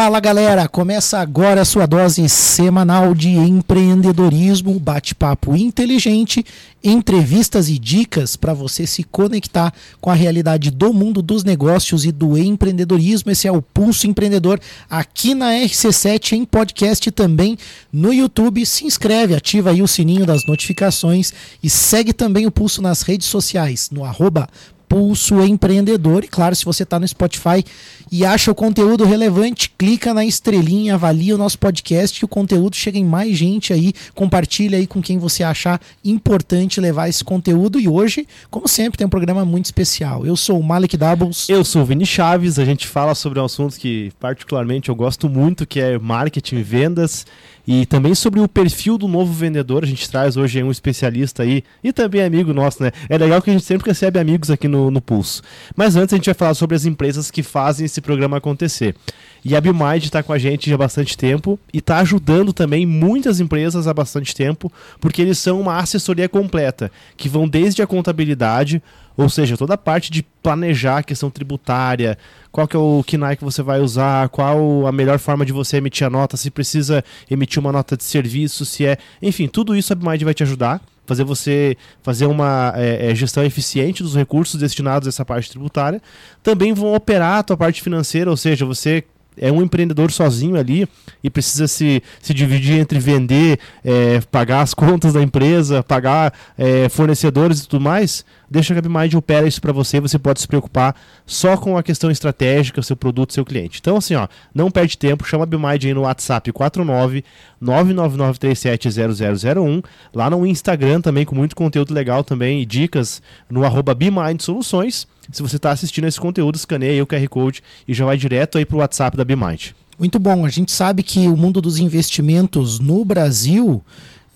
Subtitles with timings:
[0.00, 6.46] Fala galera, começa agora a sua dose semanal de empreendedorismo, bate-papo inteligente,
[6.84, 12.12] entrevistas e dicas para você se conectar com a realidade do mundo dos negócios e
[12.12, 13.32] do empreendedorismo.
[13.32, 17.58] Esse é o Pulso Empreendedor aqui na RC7 em podcast também
[17.92, 18.64] no YouTube.
[18.64, 23.26] Se inscreve, ativa aí o sininho das notificações e segue também o Pulso nas redes
[23.26, 24.48] sociais no arroba
[24.88, 26.24] Pulso Empreendedor.
[26.24, 27.64] E claro, se você está no Spotify
[28.10, 32.74] e acha o conteúdo relevante, clica na estrelinha, avalia o nosso podcast, que o conteúdo
[32.74, 33.92] chega em mais gente aí.
[34.14, 37.78] Compartilha aí com quem você achar importante levar esse conteúdo.
[37.78, 40.24] E hoje, como sempre, tem um programa muito especial.
[40.24, 41.48] Eu sou o Malik Doubles.
[41.48, 42.58] Eu sou o Vini Chaves.
[42.58, 46.62] A gente fala sobre um assunto que, particularmente, eu gosto muito, que é marketing e
[46.62, 47.26] vendas.
[47.70, 51.62] E também sobre o perfil do novo vendedor, a gente traz hoje um especialista aí
[51.84, 52.90] e também amigo nosso, né?
[53.10, 55.42] É legal que a gente sempre recebe amigos aqui no, no Pulso.
[55.76, 58.96] Mas antes a gente vai falar sobre as empresas que fazem esse programa acontecer.
[59.44, 63.38] E a BioMind está com a gente há bastante tempo e está ajudando também muitas
[63.38, 68.82] empresas há bastante tempo, porque eles são uma assessoria completa, que vão desde a contabilidade,
[69.18, 72.16] ou seja, toda a parte de planejar a questão tributária,
[72.52, 75.78] qual que é o KNAI que você vai usar, qual a melhor forma de você
[75.78, 78.96] emitir a nota, se precisa emitir uma nota de serviço, se é.
[79.20, 83.42] Enfim, tudo isso a BMind vai te ajudar fazer você fazer uma é, é, gestão
[83.42, 86.02] eficiente dos recursos destinados a essa parte tributária.
[86.42, 89.02] Também vão operar a tua parte financeira, ou seja, você
[89.40, 90.86] é um empreendedor sozinho ali
[91.22, 96.88] e precisa se, se dividir entre vender, é, pagar as contas da empresa, pagar é,
[96.88, 100.94] fornecedores e tudo mais, deixa a GapMind opera isso para você, você pode se preocupar
[101.26, 103.78] só com a questão estratégica, seu produto, seu cliente.
[103.80, 107.24] Então assim, ó, não perde tempo, chama a BMind aí no WhatsApp 49
[107.62, 114.40] 999370001, lá no Instagram também com muito conteúdo legal também e dicas no arroba BMind
[114.40, 115.08] Soluções.
[115.30, 118.56] Se você está assistindo esse conteúdo, escaneia aí o QR Code e já vai direto
[118.56, 119.72] aí para o WhatsApp da BMind.
[119.98, 120.46] Muito bom.
[120.46, 123.82] A gente sabe que o mundo dos investimentos no Brasil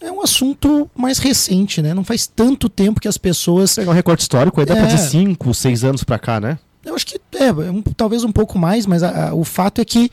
[0.03, 1.95] é um assunto mais recente, né?
[1.95, 3.75] Não faz tanto tempo que as pessoas.
[3.75, 4.79] Pegar um recorte histórico, aí dá é...
[4.79, 6.59] para dizer 5, 6 anos para cá, né?
[6.85, 9.85] Eu acho que é, um, talvez um pouco mais, mas a, a, o fato é
[9.85, 10.11] que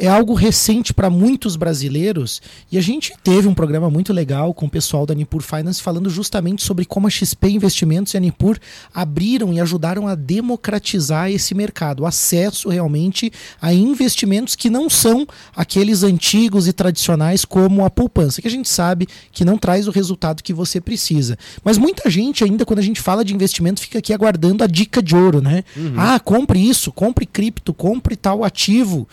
[0.00, 2.40] é algo recente para muitos brasileiros
[2.72, 6.08] e a gente teve um programa muito legal com o pessoal da Nipur Finance falando
[6.08, 8.58] justamente sobre como a XP Investimentos e a Nipur
[8.94, 16.02] abriram e ajudaram a democratizar esse mercado, acesso realmente a investimentos que não são aqueles
[16.02, 20.42] antigos e tradicionais como a poupança, que a gente sabe que não traz o resultado
[20.42, 21.38] que você precisa.
[21.62, 25.02] Mas muita gente ainda quando a gente fala de investimento fica aqui aguardando a dica
[25.02, 25.62] de ouro, né?
[25.76, 25.92] Uhum.
[25.98, 29.06] Ah, compre isso, compre cripto, compre tal ativo.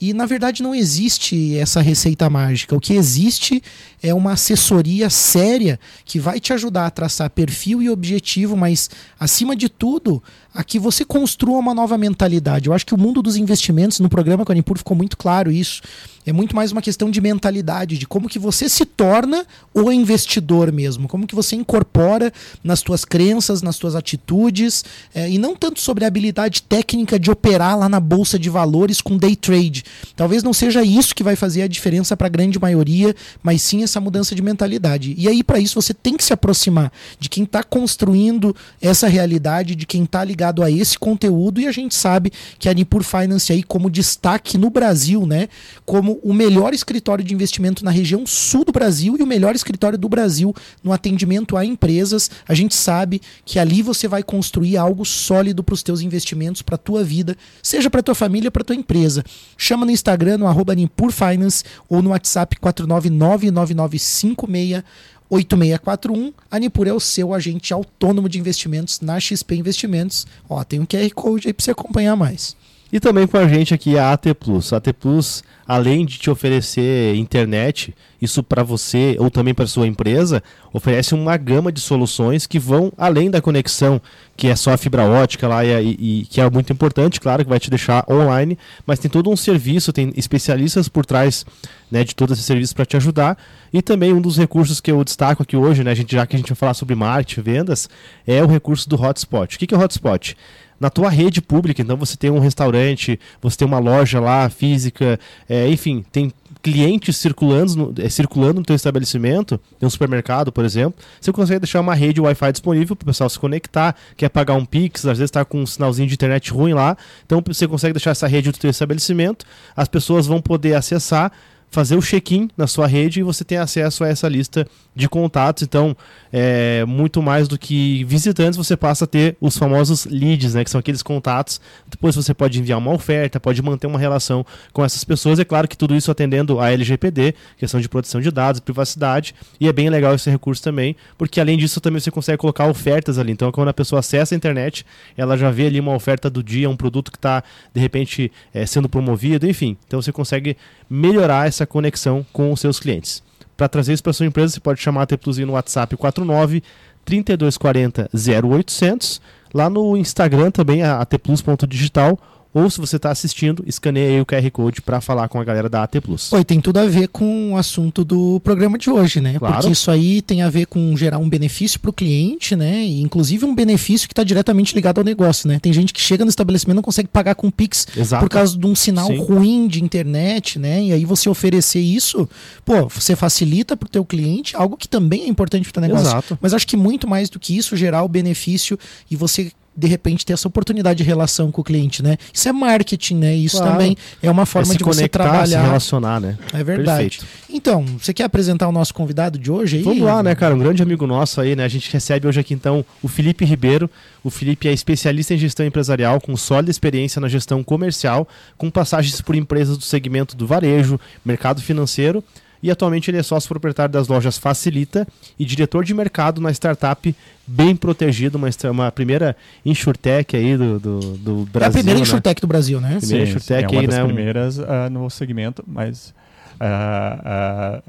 [0.00, 2.76] E na verdade não existe essa receita mágica.
[2.76, 3.62] O que existe
[4.02, 8.88] é uma assessoria séria que vai te ajudar a traçar perfil e objetivo, mas
[9.18, 10.22] acima de tudo,
[10.58, 12.68] a que você construa uma nova mentalidade.
[12.68, 15.52] Eu acho que o mundo dos investimentos no programa com a Nipur ficou muito claro
[15.52, 15.80] isso.
[16.26, 20.70] É muito mais uma questão de mentalidade, de como que você se torna o investidor
[20.70, 22.30] mesmo, como que você incorpora
[22.62, 27.30] nas tuas crenças, nas tuas atitudes, é, e não tanto sobre a habilidade técnica de
[27.30, 29.84] operar lá na bolsa de valores com day trade.
[30.16, 33.84] Talvez não seja isso que vai fazer a diferença para a grande maioria, mas sim
[33.84, 35.14] essa mudança de mentalidade.
[35.16, 39.74] E aí, para isso, você tem que se aproximar de quem está construindo essa realidade,
[39.74, 43.52] de quem está ligado a esse conteúdo, e a gente sabe que a Nipur Finance
[43.52, 45.48] aí, como destaque no Brasil, né?
[45.84, 49.98] Como o melhor escritório de investimento na região sul do Brasil e o melhor escritório
[49.98, 52.30] do Brasil no atendimento a empresas.
[52.46, 56.76] A gente sabe que ali você vai construir algo sólido para os teus investimentos, para
[56.76, 59.24] tua vida, seja para tua família, para tua empresa.
[59.56, 60.74] Chama no Instagram, no arroba
[61.10, 64.82] Finance ou no WhatsApp 4999956
[65.30, 66.32] 8641.
[66.50, 70.26] A Nipur é o seu agente autônomo de investimentos na XP Investimentos.
[70.48, 72.56] Ó, tem um QR Code aí para você acompanhar mais.
[72.90, 74.72] E também com a gente aqui a AT Plus.
[74.72, 79.86] A AT Plus, além de te oferecer internet, isso para você ou também para sua
[79.86, 84.00] empresa, oferece uma gama de soluções que vão além da conexão,
[84.34, 87.50] que é só a fibra ótica lá e, e, que é muito importante, claro, que
[87.50, 91.44] vai te deixar online, mas tem todo um serviço, tem especialistas por trás
[91.90, 93.36] né, de todo esse serviço para te ajudar.
[93.70, 96.38] E também um dos recursos que eu destaco aqui hoje, né, gente, já que a
[96.38, 97.88] gente vai falar sobre marketing, vendas,
[98.26, 99.56] é o recurso do hotspot.
[99.56, 100.34] O que é o hotspot?
[100.80, 101.82] Na tua rede pública.
[101.82, 106.32] Então você tem um restaurante, você tem uma loja lá física, é, enfim, tem
[106.62, 111.60] clientes circulando no, é, circulando no teu estabelecimento, tem um supermercado, por exemplo, você consegue
[111.60, 115.18] deixar uma rede Wi-Fi disponível para o pessoal se conectar, quer pagar um Pix, às
[115.18, 118.50] vezes está com um sinalzinho de internet ruim lá, então você consegue deixar essa rede
[118.50, 119.46] do teu estabelecimento,
[119.76, 121.32] as pessoas vão poder acessar
[121.70, 125.62] fazer o check-in na sua rede e você tem acesso a essa lista de contatos.
[125.62, 125.96] Então,
[126.32, 130.70] é, muito mais do que visitantes, você passa a ter os famosos leads, né, que
[130.70, 131.60] são aqueles contatos.
[131.88, 135.38] Depois você pode enviar uma oferta, pode manter uma relação com essas pessoas.
[135.38, 139.34] É claro que tudo isso atendendo a LGPD, questão de proteção de dados, privacidade.
[139.60, 143.18] E é bem legal esse recurso também, porque além disso também você consegue colocar ofertas
[143.18, 143.32] ali.
[143.32, 144.84] Então, quando a pessoa acessa a internet,
[145.16, 147.42] ela já vê ali uma oferta do dia, um produto que está
[147.74, 149.76] de repente é, sendo promovido, enfim.
[149.86, 150.56] Então você consegue
[150.88, 153.22] melhorar essa conexão com os seus clientes.
[153.56, 156.62] Para trazer isso para sua empresa, você pode chamar a T Plus no WhatsApp 49
[157.04, 159.20] 3240 0800.
[159.52, 162.18] Lá no Instagram também, a atplus.digital
[162.58, 165.68] ou se você está assistindo, escaneie aí o QR Code para falar com a galera
[165.68, 166.32] da AT Plus.
[166.32, 169.38] Oi, tem tudo a ver com o assunto do programa de hoje, né?
[169.38, 169.54] Claro.
[169.54, 172.82] Porque isso aí tem a ver com gerar um benefício para o cliente, né?
[172.84, 175.58] E inclusive um benefício que está diretamente ligado ao negócio, né?
[175.58, 178.22] Tem gente que chega no estabelecimento e não consegue pagar com Pix Exato.
[178.22, 179.18] por causa de um sinal Sim.
[179.18, 180.82] ruim de internet, né?
[180.82, 182.28] E aí você oferecer isso,
[182.64, 186.06] pô, você facilita para o teu cliente, algo que também é importante para o negócio.
[186.06, 186.38] Exato.
[186.40, 188.78] Mas acho que muito mais do que isso, gerar o benefício
[189.10, 192.16] e você de repente ter essa oportunidade de relação com o cliente, né?
[192.34, 193.34] Isso é marketing, né?
[193.36, 193.72] Isso claro.
[193.72, 196.36] também é uma forma é de você trabalhar, se relacionar, né?
[196.52, 197.18] É verdade.
[197.18, 197.26] Perfeito.
[197.48, 199.82] Então, você quer apresentar o nosso convidado de hoje aí?
[199.84, 200.52] Vamos lá, né, cara?
[200.52, 201.64] Um grande amigo nosso aí, né?
[201.64, 203.88] A gente recebe hoje aqui então o Felipe Ribeiro.
[204.24, 208.26] O Felipe é especialista em gestão empresarial, com sólida experiência na gestão comercial,
[208.56, 212.24] com passagens por empresas do segmento do varejo, mercado financeiro
[212.62, 215.06] e atualmente ele é sócio proprietário das lojas Facilita
[215.38, 217.14] e diretor de mercado na startup
[217.46, 221.66] Bem Protegido, uma, uma primeira insurtech aí do, do, do Brasil.
[221.66, 222.02] É a primeira né?
[222.02, 222.98] insurtech do Brasil, né?
[222.98, 224.04] Primeira sim, insurtech sim, é uma aí, das né?
[224.04, 226.12] primeiras uh, no segmento, mas
[226.60, 227.82] uh,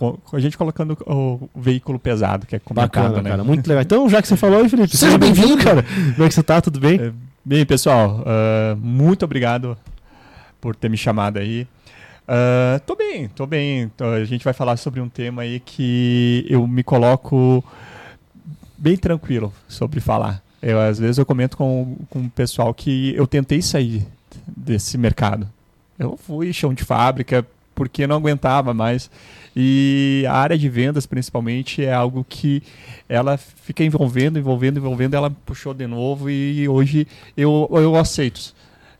[0.00, 3.30] uh, a gente colocando o veículo pesado, que é comentado, Bacana, né?
[3.30, 3.82] cara, muito legal.
[3.82, 5.84] Então, já que você falou aí, Felipe, seja bem-vindo, cara.
[6.14, 6.60] Como é que você tá?
[6.60, 7.00] Tudo bem?
[7.00, 7.12] É,
[7.44, 8.24] bem, pessoal,
[8.76, 9.78] muito obrigado
[10.60, 11.68] por ter me chamado aí.
[12.26, 13.90] Uh, tô bem, tô bem.
[14.00, 17.62] A gente vai falar sobre um tema aí que eu me coloco
[18.78, 20.42] bem tranquilo sobre falar.
[20.62, 24.06] Eu, às vezes eu comento com, com o pessoal que eu tentei sair
[24.46, 25.48] desse mercado.
[25.98, 29.10] Eu fui chão de fábrica porque não aguentava mais.
[29.54, 32.62] E a área de vendas, principalmente, é algo que
[33.08, 35.14] ela fica envolvendo, envolvendo, envolvendo.
[35.14, 37.06] Ela puxou de novo e hoje
[37.36, 38.54] eu, eu aceito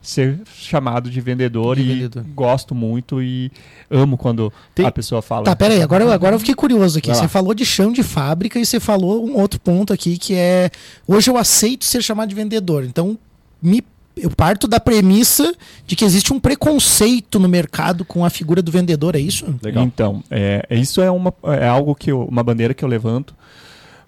[0.08, 2.24] ser chamado de vendedor de e vendedor.
[2.34, 3.50] gosto muito e
[3.90, 4.86] amo quando Tem...
[4.86, 5.44] a pessoa fala.
[5.44, 7.08] Tá, peraí, agora, agora eu fiquei curioso aqui.
[7.08, 10.70] Você falou de chão de fábrica e você falou um outro ponto aqui que é
[11.06, 12.84] hoje eu aceito ser chamado de vendedor.
[12.84, 13.18] Então,
[13.60, 13.82] me
[14.16, 15.52] eu parto da premissa
[15.86, 19.44] de que existe um preconceito no mercado com a figura do vendedor, é isso?
[19.60, 19.84] Legal.
[19.84, 23.34] Então, é, isso é, uma, é algo que eu, uma bandeira que eu levanto,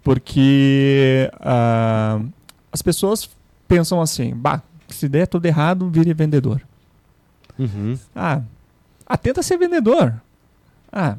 [0.05, 2.25] porque uh,
[2.71, 3.29] as pessoas
[3.67, 6.61] pensam assim, bah, se der tudo errado, vire vendedor.
[7.59, 7.99] Uhum.
[8.15, 8.43] Ah,
[9.07, 10.15] ah, tenta ser vendedor.
[10.93, 11.17] Ah,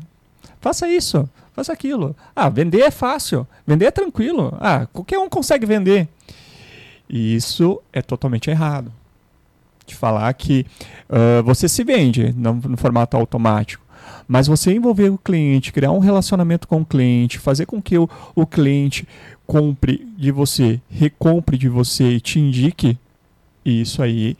[0.60, 2.16] faça isso, faça aquilo.
[2.36, 4.56] Ah, vender é fácil, vender é tranquilo.
[4.60, 6.08] Ah, qualquer um consegue vender.
[7.10, 8.92] E isso é totalmente errado.
[9.86, 10.66] De falar que
[11.10, 13.86] uh, você se vende no, no formato automático.
[14.28, 18.10] Mas você envolver o cliente, criar um relacionamento com o cliente, fazer com que o,
[18.36, 19.08] o cliente
[19.46, 22.98] compre de você, recompre de você e te indique
[23.70, 24.38] isso aí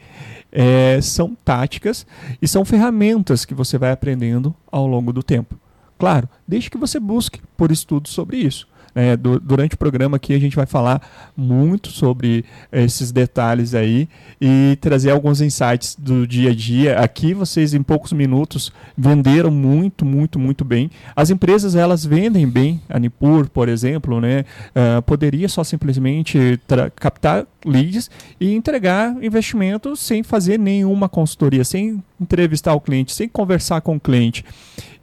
[0.52, 2.06] é, são táticas
[2.42, 5.60] e são ferramentas que você vai aprendendo ao longo do tempo.
[5.98, 8.68] Claro, desde que você busque por estudos sobre isso.
[8.98, 11.00] É, do, durante o programa aqui a gente vai falar
[11.38, 14.10] muito sobre esses detalhes aí
[14.42, 16.98] e trazer alguns insights do dia a dia.
[16.98, 20.90] Aqui vocês em poucos minutos venderam muito, muito, muito bem.
[21.16, 22.82] As empresas elas vendem bem.
[22.90, 26.60] A Nipur, por exemplo, né, uh, poderia só simplesmente
[26.96, 33.82] captar leads e entregar investimento sem fazer nenhuma consultoria, sem entrevistar o cliente, sem conversar
[33.82, 34.44] com o cliente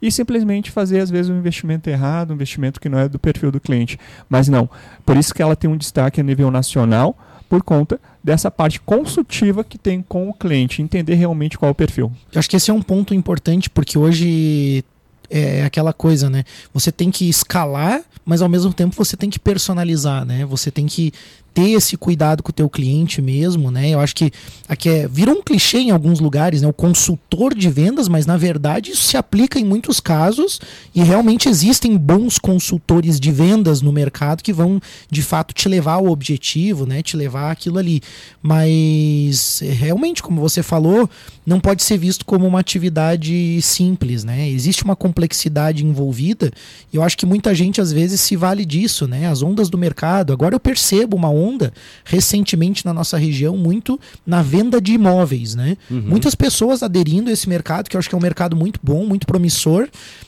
[0.01, 3.51] e simplesmente fazer às vezes um investimento errado, um investimento que não é do perfil
[3.51, 3.97] do cliente.
[4.29, 4.69] Mas não,
[5.05, 7.17] por isso que ela tem um destaque a nível nacional
[7.47, 11.75] por conta dessa parte consultiva que tem com o cliente, entender realmente qual é o
[11.75, 12.11] perfil.
[12.33, 14.83] Eu acho que esse é um ponto importante porque hoje
[15.29, 16.43] é aquela coisa, né?
[16.73, 20.45] Você tem que escalar, mas ao mesmo tempo você tem que personalizar, né?
[20.45, 21.13] Você tem que
[21.55, 23.89] ter esse cuidado com o teu cliente mesmo, né?
[23.89, 24.29] Eu acho que
[24.67, 26.67] aqui é, virou um clichê em alguns lugares, né?
[26.67, 30.59] O consultor de vendas, mas na verdade isso se aplica em muitos casos
[30.93, 35.93] e realmente existem bons consultores de vendas no mercado que vão de fato te levar
[35.93, 37.01] ao objetivo, né?
[37.01, 38.01] Te levar aquilo ali.
[38.43, 41.09] Mas realmente, como você falou,
[41.45, 44.49] não pode ser visto como uma atividade simples, né?
[44.49, 46.51] Existe uma complexidade envolvida
[46.91, 49.25] e eu acho que muita gente às vezes se vale disso, né?
[49.27, 50.33] As ondas do mercado.
[50.33, 51.73] Agora eu percebo uma onda onda
[52.03, 55.77] recentemente na nossa região muito na venda de imóveis, né?
[55.89, 56.01] Uhum.
[56.01, 59.05] Muitas pessoas aderindo a esse mercado, que eu acho que é um mercado muito bom,
[59.05, 59.87] muito promissor,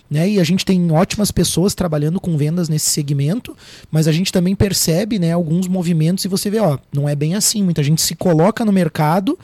[0.10, 0.30] né?
[0.30, 3.56] E a gente tem ótimas pessoas trabalhando com vendas nesse segmento,
[3.92, 7.36] mas a gente também percebe, né, alguns movimentos e você vê, ó, não é bem
[7.36, 9.38] assim, muita gente se coloca no mercado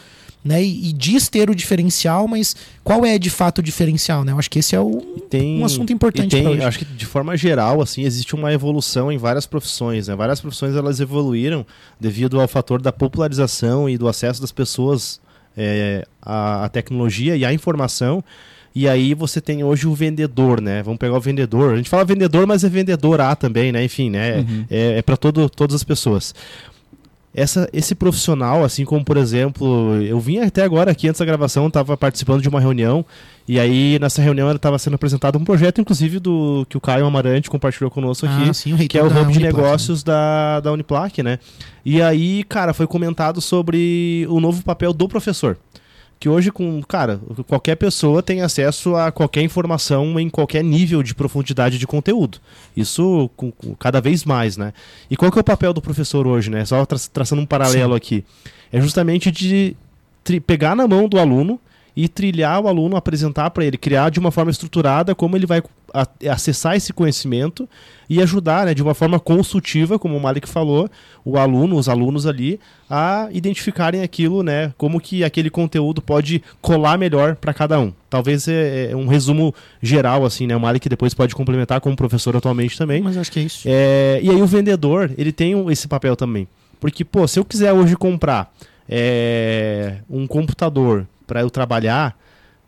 [0.44, 0.62] né?
[0.62, 4.34] E, e, diz ter o diferencial, mas qual é de fato o diferencial, né?
[4.34, 6.32] Eu acho que esse é o, tem, um assunto importante.
[6.32, 10.08] Tem, acho que de forma geral, assim, existe uma evolução em várias profissões.
[10.08, 10.16] Né?
[10.16, 11.66] Várias profissões elas evoluíram
[12.00, 15.22] devido ao fator da popularização e do acesso das pessoas
[15.56, 18.24] é, à, à tecnologia e à informação.
[18.76, 20.82] E aí você tem hoje o vendedor, né?
[20.82, 21.74] Vamos pegar o vendedor.
[21.74, 23.84] A gente fala vendedor, mas é vendedor A também, né?
[23.84, 24.38] Enfim, né?
[24.38, 24.66] Uhum.
[24.70, 26.34] É, é para todas as pessoas
[27.34, 31.68] essa, esse profissional, assim como, por exemplo, eu vim até agora aqui antes da gravação,
[31.68, 33.04] estava participando de uma reunião,
[33.48, 37.50] e aí nessa reunião estava sendo apresentado um projeto, inclusive, do que o Caio Amarante
[37.50, 40.13] compartilhou conosco aqui, ah, sim, que é o hub de negócios né?
[40.13, 41.40] da, da Uniplac, né?
[41.84, 45.58] E aí, cara, foi comentado sobre o novo papel do professor
[46.24, 51.13] que hoje com, cara, qualquer pessoa tem acesso a qualquer informação em qualquer nível de
[51.13, 52.38] profundidade de conteúdo.
[52.77, 54.72] Isso com, com, cada vez mais, né?
[55.12, 56.63] E qual que é o papel do professor hoje, né?
[56.63, 57.98] Só tra traçando um paralelo Sim.
[57.98, 58.25] aqui.
[58.72, 59.75] É justamente de
[60.48, 61.60] pegar na mão do aluno
[61.96, 65.62] e trilhar o aluno, apresentar para ele, criar de uma forma estruturada como ele vai
[66.28, 67.70] acessar esse conhecimento
[68.10, 70.90] e ajudar, né, de uma forma consultiva, como o Malik falou,
[71.24, 72.60] o aluno, os alunos ali,
[72.90, 77.94] a identificarem aquilo, né, como que aquele conteúdo pode colar melhor para cada um.
[78.10, 82.36] Talvez é, é, um resumo geral, assim, né, o Malik depois pode complementar como professor
[82.36, 83.02] atualmente também.
[83.02, 83.62] Mas acho que é isso.
[83.66, 86.48] É, e aí o vendedor, ele tem esse papel também.
[86.80, 88.52] Porque, pô, se eu quiser hoje comprar
[88.90, 92.18] é, um computador para eu trabalhar,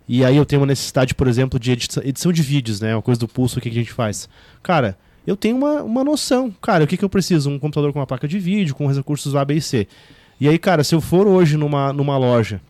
[0.07, 2.95] e aí eu tenho uma necessidade, por exemplo, de edição, de vídeos, né?
[2.95, 4.29] Uma coisa do pulso, que, a gente faz.
[4.62, 6.53] Cara, eu tenho uma, uma noção.
[6.62, 7.50] Cara, o que, que eu preciso?
[7.50, 9.88] Um computador com uma placa de vídeo, com os recursos A, B e C.
[10.39, 12.62] E aí, cara, se eu for hoje numa, numa loja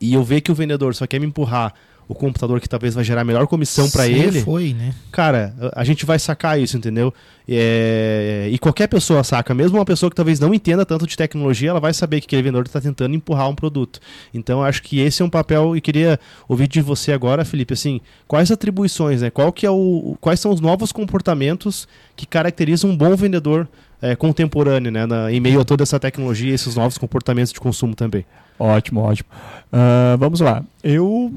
[0.00, 1.74] e eu ver que o vendedor só quer me empurrar
[2.12, 4.40] o computador que talvez vai gerar melhor comissão para ele.
[4.42, 4.94] foi, né?
[5.10, 7.12] Cara, a gente vai sacar isso, entendeu?
[7.48, 8.48] É...
[8.50, 11.80] E qualquer pessoa saca, mesmo uma pessoa que talvez não entenda tanto de tecnologia, ela
[11.80, 13.98] vai saber que aquele vendedor está tentando empurrar um produto.
[14.32, 18.00] Então, acho que esse é um papel e queria ouvir de você agora, Felipe, assim,
[18.28, 19.30] quais atribuições, né?
[19.30, 23.66] Qual que é o, quais são os novos comportamentos que caracterizam um bom vendedor
[24.00, 25.06] é, contemporâneo, né?
[25.06, 28.24] Na, em meio a toda essa tecnologia e esses novos comportamentos de consumo também.
[28.58, 29.28] Ótimo, ótimo.
[29.72, 30.62] Uh, vamos lá.
[30.84, 31.32] Eu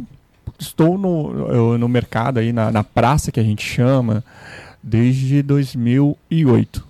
[0.60, 4.24] estou no, no mercado aí, na, na praça que a gente chama,
[4.82, 6.86] desde 2008.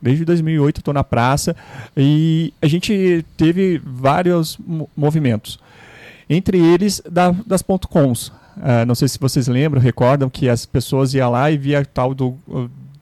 [0.00, 1.54] Desde 2008 estou na praça
[1.96, 4.58] e a gente teve vários
[4.96, 5.60] movimentos.
[6.28, 8.28] Entre eles da, das ponto .coms.
[8.56, 12.14] Uh, não sei se vocês lembram, recordam que as pessoas iam lá e via tal
[12.14, 12.36] do,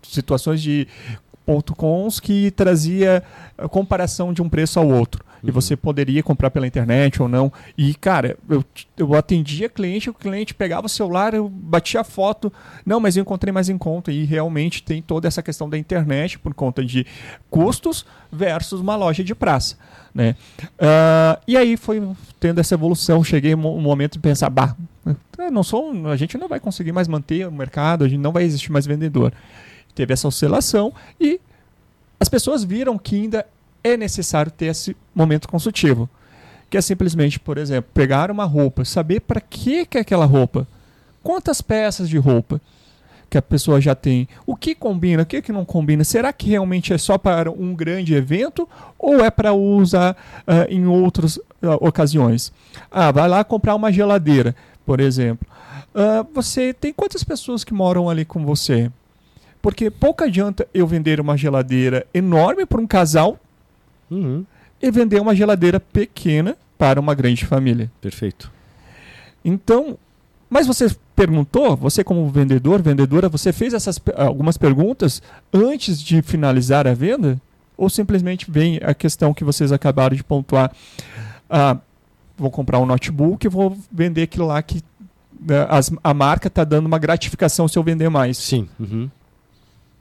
[0.03, 0.87] situações de
[1.45, 3.23] ponto .coms que trazia
[3.71, 5.25] comparação de um preço ao outro.
[5.43, 7.53] E você poderia comprar pela internet ou não.
[7.77, 8.65] E, cara, eu,
[8.97, 12.53] eu atendia cliente, o cliente pegava o celular, eu batia a foto,
[12.85, 14.13] não, mas eu encontrei mais em conta.
[14.13, 17.07] E realmente tem toda essa questão da internet por conta de
[17.49, 19.77] custos versus uma loja de praça.
[20.15, 20.35] Né?
[20.61, 22.03] Uh, e aí foi
[22.39, 23.23] tendo essa evolução.
[23.25, 24.77] Cheguei um momento de pensar, bah,
[25.51, 28.45] não sou, a gente não vai conseguir mais manter o mercado, a gente não vai
[28.45, 29.33] existir mais vendedor.
[29.95, 31.41] Teve essa oscilação e
[32.19, 33.47] as pessoas viram que ainda
[33.83, 36.09] é necessário ter esse momento consultivo.
[36.69, 40.67] Que é simplesmente, por exemplo, pegar uma roupa, saber para que, que é aquela roupa,
[41.23, 42.61] quantas peças de roupa
[43.31, 46.51] que a pessoa já tem, o que combina, o que, que não combina, será que
[46.51, 48.69] realmente é só para um grande evento
[48.99, 52.53] ou é para usar uh, em outras uh, ocasiões?
[52.91, 55.47] Ah, vai lá comprar uma geladeira, por exemplo.
[55.95, 58.91] Uh, você tem quantas pessoas que moram ali com você?
[59.63, 63.39] Porque pouco adianta eu vender uma geladeira enorme para um casal
[64.11, 64.45] uhum.
[64.81, 67.91] e vender uma geladeira pequena para uma grande família.
[68.01, 68.51] Perfeito.
[69.45, 69.99] Então,
[70.49, 76.87] mas você perguntou, você como vendedor, vendedora, você fez essas algumas perguntas antes de finalizar
[76.87, 77.41] a venda?
[77.77, 80.73] Ou simplesmente vem a questão que vocês acabaram de pontuar?
[81.49, 81.79] Ah,
[82.37, 84.83] vou comprar um notebook e vou vender aquilo lá que
[85.41, 88.37] né, as, a marca está dando uma gratificação se eu vender mais.
[88.37, 88.69] Sim.
[88.79, 89.11] Uhum.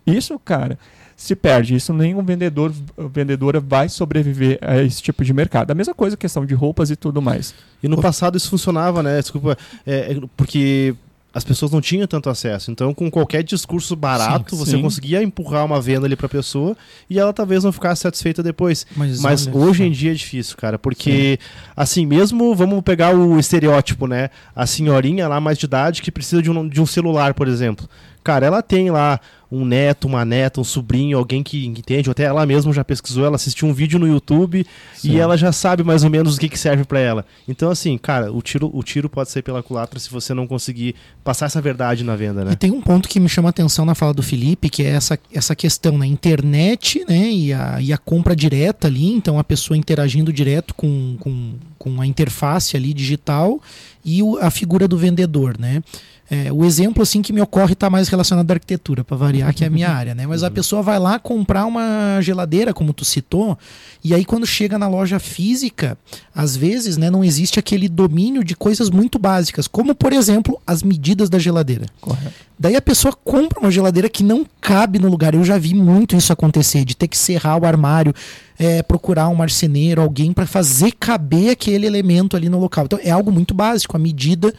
[0.06, 0.80] Isso, cara,
[1.20, 1.76] se perde.
[1.76, 5.70] Isso nenhum vendedor, vendedora vai sobreviver a esse tipo de mercado.
[5.70, 7.54] A mesma coisa, questão de roupas e tudo mais.
[7.84, 9.20] E no passado isso funcionava, né?
[9.20, 10.96] Desculpa, é, é, porque
[11.34, 12.72] as pessoas não tinham tanto acesso.
[12.72, 14.82] Então, com qualquer discurso barato, sim, você sim.
[14.82, 16.76] conseguia empurrar uma venda ali para a pessoa
[17.10, 18.88] e ela talvez não ficasse satisfeita depois.
[18.96, 21.48] Mas, Mas hoje em dia é difícil, cara, porque sim.
[21.76, 24.30] assim, mesmo vamos pegar o estereótipo, né?
[24.56, 27.90] A senhorinha lá mais de idade que precisa de um, de um celular, por exemplo.
[28.24, 29.20] Cara, ela tem lá
[29.52, 33.26] um neto, uma neta, um sobrinho, alguém que entende, ou até ela mesma já pesquisou,
[33.26, 35.12] ela assistiu um vídeo no YouTube Sim.
[35.12, 37.26] e ela já sabe mais ou menos o que, que serve para ela.
[37.48, 40.94] Então, assim, cara, o tiro, o tiro pode ser pela culatra se você não conseguir
[41.24, 42.52] passar essa verdade na venda, né?
[42.52, 44.90] E tem um ponto que me chama a atenção na fala do Felipe, que é
[44.90, 49.44] essa, essa questão na internet, né, e a, e a compra direta ali, então a
[49.44, 53.60] pessoa interagindo direto com, com, com a interface ali digital
[54.06, 55.82] e o, a figura do vendedor, né?
[56.32, 59.64] É, o exemplo assim que me ocorre está mais relacionado à arquitetura, para variar, que
[59.64, 60.28] é a minha área, né?
[60.28, 63.58] Mas a pessoa vai lá comprar uma geladeira, como tu citou,
[64.04, 65.98] e aí quando chega na loja física,
[66.34, 70.84] às vezes, né, não existe aquele domínio de coisas muito básicas, como por exemplo, as
[70.84, 71.88] medidas da geladeira.
[72.00, 72.50] Correto.
[72.62, 75.34] Daí a pessoa compra uma geladeira que não cabe no lugar.
[75.34, 78.14] Eu já vi muito isso acontecer, de ter que serrar o armário,
[78.58, 82.84] é, procurar um marceneiro, alguém para fazer caber aquele elemento ali no local.
[82.84, 84.54] Então é algo muito básico, a medida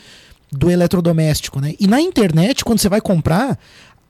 [0.53, 1.75] do eletrodoméstico, né?
[1.79, 3.59] E na internet, quando você vai comprar,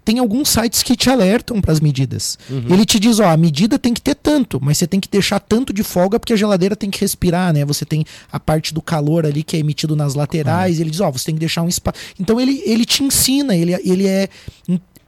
[0.04, 2.38] tem alguns sites que te alertam para as medidas.
[2.49, 2.64] Uhum.
[2.70, 5.38] Ele te diz, ó, a medida tem que ter tanto, mas você tem que deixar
[5.38, 7.64] tanto de folga porque a geladeira tem que respirar, né?
[7.64, 11.11] Você tem a parte do calor ali que é emitido nas laterais, ele diz, ó,
[11.11, 11.99] você tem que deixar um espaço.
[12.18, 14.28] Então ele, ele te ensina, ele, ele é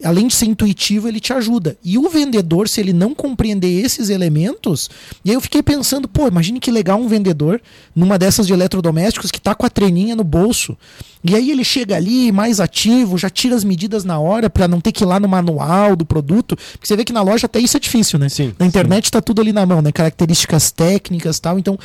[0.05, 1.77] além de ser intuitivo, ele te ajuda.
[1.85, 4.91] E o vendedor, se ele não compreender esses elementos,
[5.25, 7.61] e aí eu fiquei pensando, pô, imagine que legal um vendedor
[7.95, 10.77] numa dessas de eletrodomésticos que tá com a treninha no bolso.
[11.25, 14.81] E aí ele chega ali mais ativo, já tira as medidas na hora para não
[14.81, 17.61] ter que ir lá no manual do produto, porque você vê que na loja até
[17.61, 18.29] isso é difícil, né?
[18.29, 19.93] Sim, na internet está tudo ali na mão, né?
[19.93, 21.59] Características técnicas, tal.
[21.59, 21.79] Então,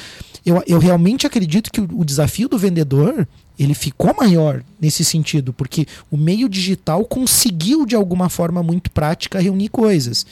[0.46, 5.52] eu, eu realmente acredito que o, o desafio do vendedor ele ficou maior nesse sentido,
[5.52, 10.26] porque o meio digital conseguiu de alguma forma muito prática reunir coisas.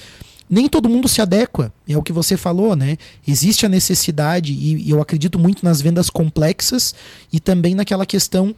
[0.48, 2.98] Nem todo mundo se adequa, é o que você falou, né?
[3.28, 6.94] Existe a necessidade, e eu acredito muito nas vendas complexas
[7.34, 8.56] e também naquela questão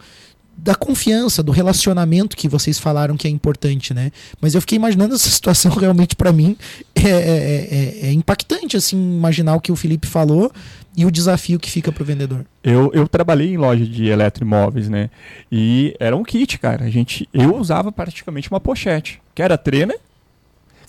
[0.57, 4.11] da confiança, do relacionamento que vocês falaram que é importante, né?
[4.41, 6.57] Mas eu fiquei imaginando essa situação realmente para mim
[6.95, 10.51] é, é, é, é, impactante assim imaginar o que o Felipe falou
[10.97, 12.43] e o desafio que fica para o vendedor.
[12.63, 15.11] Eu, eu trabalhei em loja de eletroimóveis, né?
[15.51, 16.85] E era um kit, cara.
[16.85, 19.93] A gente, eu usava praticamente uma pochete, que era treina,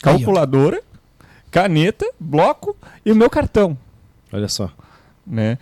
[0.03, 0.83] calculadora, Aí,
[1.51, 2.75] caneta, bloco
[3.05, 3.77] e o meu cartão.
[4.33, 4.73] Olha só.
[5.27, 5.59] Né?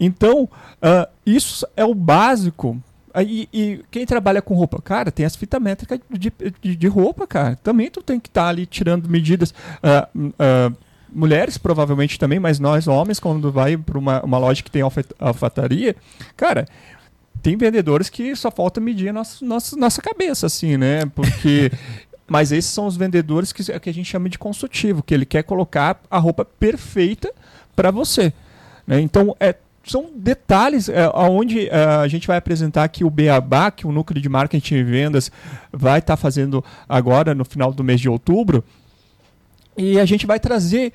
[0.00, 2.82] Então, uh, isso é o básico
[3.14, 4.82] Aí, e quem trabalha com roupa?
[4.82, 7.54] Cara, tem as fitas métricas de, de, de roupa, cara.
[7.62, 9.54] Também tu tem que estar tá ali tirando medidas.
[9.80, 10.76] Uh, uh,
[11.14, 14.82] mulheres provavelmente também, mas nós homens, quando vai para uma, uma loja que tem
[15.18, 15.94] alfataria,
[16.36, 16.66] cara,
[17.42, 21.06] tem vendedores que só falta medir a nossa, nossa, nossa cabeça, assim, né?
[21.14, 21.70] Porque.
[22.26, 25.42] mas esses são os vendedores que, que a gente chama de consultivo, que ele quer
[25.42, 27.30] colocar a roupa perfeita
[27.76, 28.32] para você.
[28.86, 29.00] Né?
[29.00, 29.54] Então, é
[29.86, 34.20] são detalhes é, onde é, a gente vai apresentar que o Beabá, que o núcleo
[34.20, 35.30] de marketing e vendas
[35.70, 38.64] vai estar tá fazendo agora no final do mês de outubro.
[39.76, 40.92] E a gente vai trazer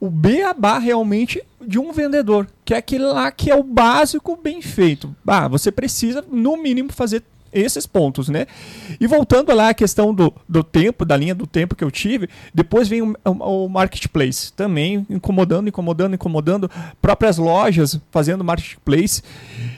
[0.00, 4.60] o Beabá realmente de um vendedor, que é aquele lá que é o básico bem
[4.60, 5.14] feito.
[5.26, 8.46] Ah, você precisa, no mínimo, fazer esses pontos, né?
[8.98, 12.28] E voltando lá à questão do, do tempo, da linha do tempo que eu tive,
[12.54, 19.22] depois vem o, o, marketplace, também incomodando, incomodando, incomodando, próprias lojas fazendo marketplace.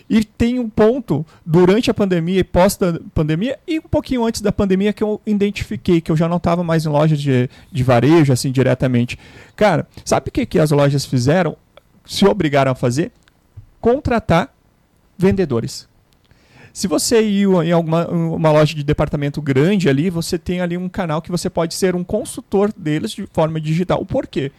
[0.09, 4.93] E tem um ponto durante a pandemia e pós-pandemia, e um pouquinho antes da pandemia,
[4.93, 8.53] que eu identifiquei, que eu já não estava mais em lojas de, de varejo, assim,
[8.53, 9.19] diretamente.
[9.57, 11.57] Cara, sabe o que, que as lojas fizeram?
[12.05, 13.11] Se obrigaram a fazer?
[13.81, 14.55] Contratar
[15.17, 15.89] vendedores
[16.75, 20.89] se você ir em alguma uma loja de departamento grande ali, você tem ali um
[20.89, 24.05] canal que você pode ser um consultor deles de forma digital.
[24.05, 24.51] Por quê?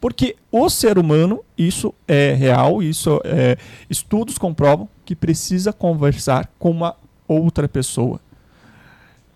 [0.00, 3.58] Porque o ser humano, isso é real, isso é,
[3.90, 6.96] estudos comprovam que precisa conversar com uma
[7.28, 8.18] outra pessoa.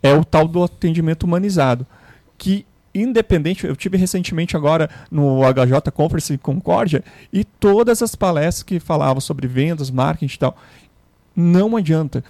[0.03, 1.87] É o tal do atendimento humanizado,
[2.39, 8.81] que independente, eu tive recentemente agora no HJ Conference Concórdia e todas as palestras que
[8.81, 10.57] falavam sobre vendas, marketing e tal,
[11.37, 12.25] não adianta.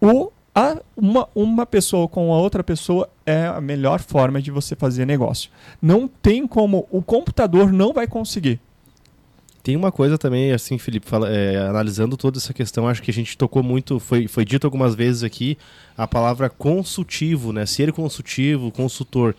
[0.00, 4.74] O, a, uma, uma pessoa com a outra pessoa é a melhor forma de você
[4.74, 5.50] fazer negócio.
[5.80, 6.88] Não tem como.
[6.90, 8.60] O computador não vai conseguir.
[9.62, 13.14] Tem uma coisa também, assim, Felipe, fala, é, analisando toda essa questão, acho que a
[13.14, 15.58] gente tocou muito, foi, foi dito algumas vezes aqui,
[15.96, 17.66] a palavra consultivo, né?
[17.66, 19.34] Ser consultivo, consultor.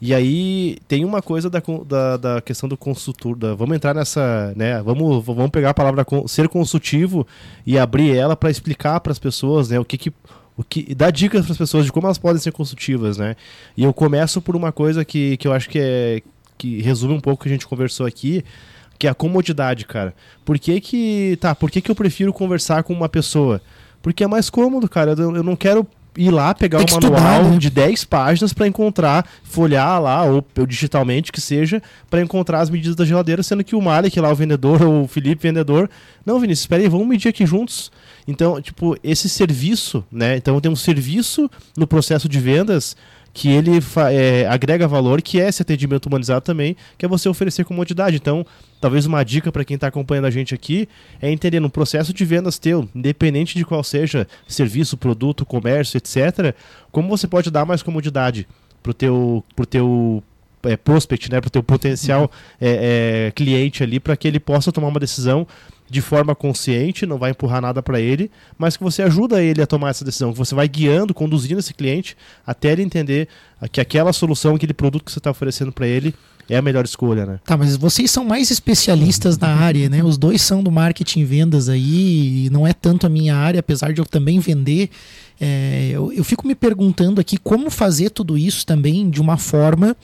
[0.00, 3.36] E aí tem uma coisa da, da, da questão do consultor.
[3.36, 4.52] Da, vamos entrar nessa.
[4.56, 7.26] Né, vamos, vamos pegar a palavra ser consultivo
[7.66, 10.12] e abrir ela para explicar para as pessoas né, o que, que
[10.56, 13.34] o que dá dicas para as pessoas de como elas podem ser consultivas, né?
[13.76, 16.22] E eu começo por uma coisa que, que eu acho que é
[16.56, 18.44] que resume um pouco o que a gente conversou aqui,
[18.98, 20.14] que é a comodidade, cara.
[20.44, 21.54] Por que que tá?
[21.54, 23.60] Por que que eu prefiro conversar com uma pessoa?
[24.00, 25.12] Porque é mais cômodo, cara.
[25.12, 27.58] Eu, eu não quero ir lá pegar um manual estudar, né?
[27.58, 32.70] de 10 páginas para encontrar, folhear lá, ou, ou digitalmente que seja, para encontrar as
[32.70, 35.90] medidas da geladeira, sendo que o Malik lá, o vendedor, ou o Felipe, vendedor,
[36.24, 37.90] não, Vinícius, espera aí, vamos medir aqui juntos.
[38.26, 40.36] Então, tipo, esse serviço, né?
[40.36, 42.96] Então tem um serviço no processo de vendas
[43.34, 43.72] que ele
[44.12, 48.16] é, agrega valor, que é esse atendimento humanizado também, que é você oferecer comodidade.
[48.16, 48.46] Então,
[48.80, 50.88] talvez uma dica para quem está acompanhando a gente aqui
[51.20, 56.54] é entender no processo de vendas teu, independente de qual seja serviço, produto, comércio, etc.,
[56.92, 58.46] como você pode dar mais comodidade
[58.80, 60.22] pro teu, pro teu
[60.62, 64.88] é, prospect, né, pro teu potencial é, é, cliente ali, para que ele possa tomar
[64.88, 65.44] uma decisão
[65.88, 69.66] de forma consciente, não vai empurrar nada para ele, mas que você ajuda ele a
[69.66, 72.16] tomar essa decisão, que você vai guiando, conduzindo esse cliente
[72.46, 73.28] até ele entender
[73.70, 76.14] que aquela solução, aquele produto que você está oferecendo para ele
[76.48, 77.40] é a melhor escolha, né?
[77.44, 80.04] Tá, mas vocês são mais especialistas na área, né?
[80.04, 83.60] Os dois são do marketing e vendas aí, e não é tanto a minha área,
[83.60, 84.90] apesar de eu também vender.
[85.40, 89.96] É, eu, eu fico me perguntando aqui como fazer tudo isso também de uma forma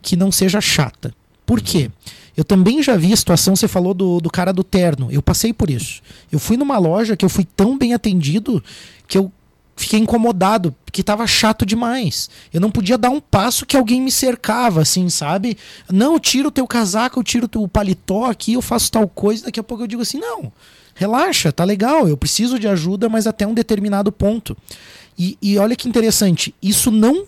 [0.00, 1.14] que não seja chata.
[1.44, 1.90] Por quê?
[2.36, 5.08] Eu também já vi a situação, você falou do, do cara do terno.
[5.10, 6.00] Eu passei por isso.
[6.30, 8.62] Eu fui numa loja que eu fui tão bem atendido
[9.06, 9.30] que eu
[9.76, 12.30] fiquei incomodado, porque tava chato demais.
[12.52, 15.56] Eu não podia dar um passo que alguém me cercava, assim, sabe?
[15.90, 19.08] Não, eu tiro o teu casaco, eu tiro o teu paletó aqui, eu faço tal
[19.08, 20.52] coisa, daqui a pouco eu digo assim, não,
[20.94, 24.56] relaxa, tá legal, eu preciso de ajuda, mas até um determinado ponto.
[25.18, 27.26] E, e olha que interessante, isso não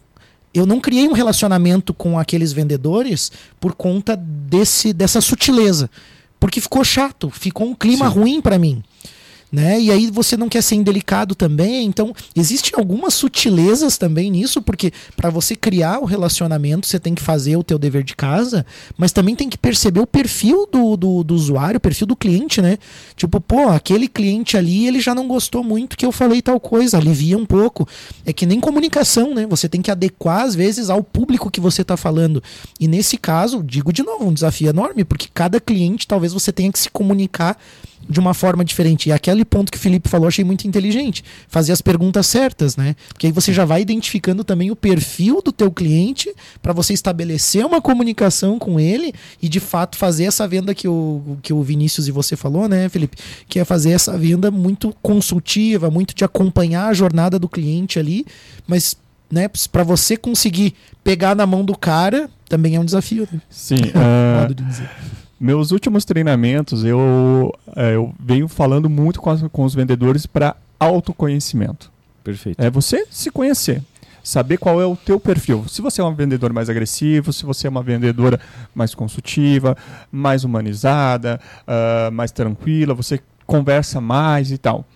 [0.54, 5.90] eu não criei um relacionamento com aqueles vendedores por conta desse dessa sutileza,
[6.38, 8.14] porque ficou chato, ficou um clima Sim.
[8.14, 8.82] ruim para mim.
[9.54, 9.80] Né?
[9.80, 14.92] E aí você não quer ser indelicado também, então existem algumas sutilezas também nisso, porque
[15.14, 18.66] para você criar o relacionamento você tem que fazer o teu dever de casa,
[18.98, 22.60] mas também tem que perceber o perfil do, do, do usuário, o perfil do cliente,
[22.60, 22.78] né?
[23.14, 26.98] Tipo, pô, aquele cliente ali ele já não gostou muito que eu falei tal coisa,
[26.98, 27.86] alivia um pouco.
[28.26, 29.46] É que nem comunicação, né?
[29.46, 32.42] Você tem que adequar às vezes ao público que você está falando.
[32.80, 36.72] E nesse caso, digo de novo, um desafio enorme, porque cada cliente talvez você tenha
[36.72, 37.56] que se comunicar
[38.08, 39.08] de uma forma diferente.
[39.08, 41.24] E aquele ponto que o Felipe falou, achei muito inteligente.
[41.48, 42.94] Fazer as perguntas certas, né?
[43.08, 47.64] Porque aí você já vai identificando também o perfil do teu cliente para você estabelecer
[47.64, 52.08] uma comunicação com ele e de fato fazer essa venda que o, que o Vinícius
[52.08, 53.16] e você falou, né, Felipe?
[53.48, 58.26] Que é fazer essa venda muito consultiva, muito de acompanhar a jornada do cliente ali,
[58.66, 58.96] mas
[59.30, 63.26] né, para você conseguir pegar na mão do cara, também é um desafio.
[63.30, 63.40] Né?
[63.50, 63.76] Sim.
[63.94, 64.90] ah, Modo de dizer.
[65.38, 70.56] Meus últimos treinamentos, eu, eh, eu venho falando muito com, as- com os vendedores para
[70.78, 71.90] autoconhecimento.
[72.22, 72.60] Perfeito.
[72.62, 73.82] É você se conhecer,
[74.22, 75.64] saber qual é o teu perfil.
[75.68, 78.40] Se você é um vendedor mais agressivo, se você é uma vendedora
[78.74, 79.76] mais consultiva,
[80.10, 84.86] mais humanizada, ah, mais tranquila, você conversa mais e tal.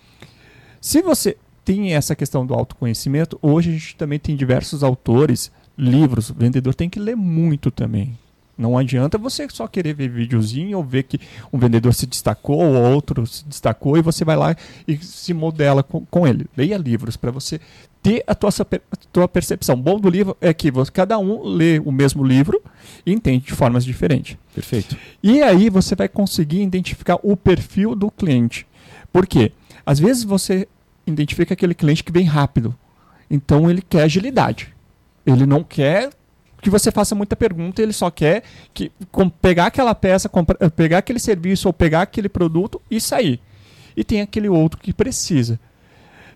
[0.81, 6.29] Se você tem essa questão do autoconhecimento, hoje a gente também tem diversos autores, livros,
[6.31, 8.17] o vendedor tem que ler muito também.
[8.59, 11.17] Não adianta você só querer ver videozinho ou ver que
[11.51, 14.53] um vendedor se destacou ou outro se destacou e você vai lá
[14.85, 16.45] e se modela com, com ele.
[16.57, 17.57] Leia livros para você
[18.03, 19.75] ter a tua, a tua percepção.
[19.75, 22.61] O bom do livro é que você, cada um lê o mesmo livro
[23.05, 24.37] e entende de formas diferentes.
[24.53, 24.97] Perfeito.
[25.23, 28.67] E aí você vai conseguir identificar o perfil do cliente.
[29.09, 29.53] Por quê?
[29.85, 30.67] Às vezes você
[31.07, 32.75] identifica aquele cliente que vem rápido.
[33.31, 34.75] Então ele quer agilidade.
[35.25, 36.09] Ele não quer
[36.61, 38.43] que você faça muita pergunta, ele só quer
[38.73, 42.99] que com- pegar aquela peça, compra- eh, pegar aquele serviço ou pegar aquele produto e
[42.99, 43.39] sair.
[43.95, 45.59] E tem aquele outro que precisa.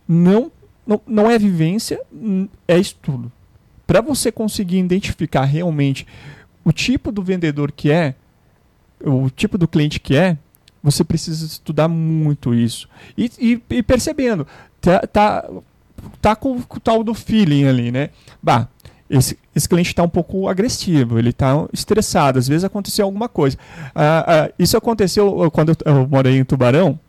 [0.07, 0.51] Não,
[0.85, 1.99] não, não é vivência,
[2.67, 3.31] é estudo.
[3.87, 6.05] Para você conseguir identificar realmente
[6.63, 8.15] o tipo do vendedor que é,
[9.03, 10.37] o tipo do cliente que é,
[10.81, 12.89] você precisa estudar muito isso.
[13.17, 14.45] E, e- e percebendo,
[14.81, 15.49] tá, tá,
[16.21, 18.09] tá com, com o tal do feeling ali, né?
[18.41, 18.67] Bah,
[19.13, 23.57] esse, esse cliente está um pouco agressivo, ele está estressado, às vezes aconteceu alguma coisa.
[23.93, 26.99] Ah, ah, isso aconteceu uh, quando eu, eu morei em Tubarão,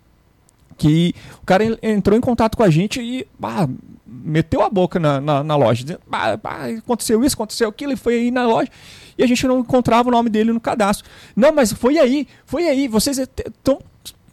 [0.77, 3.69] que o cara en- entrou em contato com a gente e bah,
[4.07, 7.97] meteu a boca na, na, na loja, dizendo, bah, bah, aconteceu isso, aconteceu aquilo, e
[7.97, 8.69] foi aí na loja,
[9.17, 11.09] e a gente não encontrava o nome dele no cadastro.
[11.35, 13.27] Não, mas foi aí, foi aí, vocês é
[13.63, 13.81] tão,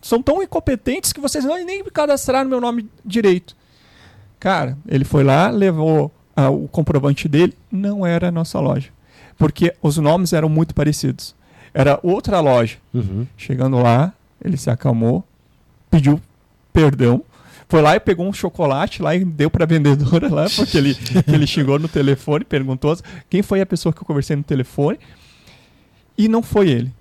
[0.01, 3.55] são tão incompetentes que vocês não nem cadastraram meu nome direito.
[4.39, 8.89] Cara, ele foi lá, levou ah, o comprovante dele, não era a nossa loja.
[9.37, 11.35] Porque os nomes eram muito parecidos.
[11.73, 12.77] Era outra loja.
[12.93, 13.25] Uhum.
[13.37, 14.13] Chegando lá,
[14.43, 15.23] ele se acalmou,
[15.89, 16.21] pediu
[16.73, 17.23] perdão,
[17.71, 20.97] foi lá e pegou um chocolate lá e deu para a vendedora lá, porque ele,
[21.27, 22.97] ele xingou no telefone, perguntou
[23.29, 24.99] quem foi a pessoa que eu conversei no telefone,
[26.17, 26.91] e não foi ele.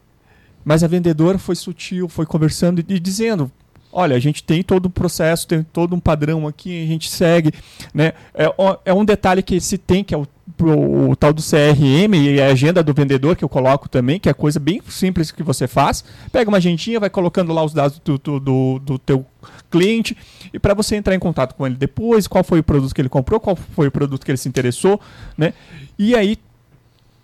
[0.64, 3.50] Mas a vendedora foi sutil, foi conversando e dizendo,
[3.92, 7.52] olha, a gente tem todo o processo, tem todo um padrão aqui, a gente segue,
[7.92, 8.12] né?
[8.34, 8.46] É,
[8.84, 10.26] é um detalhe que se tem, que é o,
[10.60, 14.28] o, o, tal do CRM e a agenda do vendedor que eu coloco também, que
[14.28, 16.04] é coisa bem simples que você faz.
[16.32, 19.24] Pega uma agendinha, vai colocando lá os dados do, do, do, do teu
[19.70, 20.16] cliente
[20.52, 23.08] e para você entrar em contato com ele depois, qual foi o produto que ele
[23.08, 25.00] comprou, qual foi o produto que ele se interessou,
[25.36, 25.54] né?
[25.98, 26.36] E aí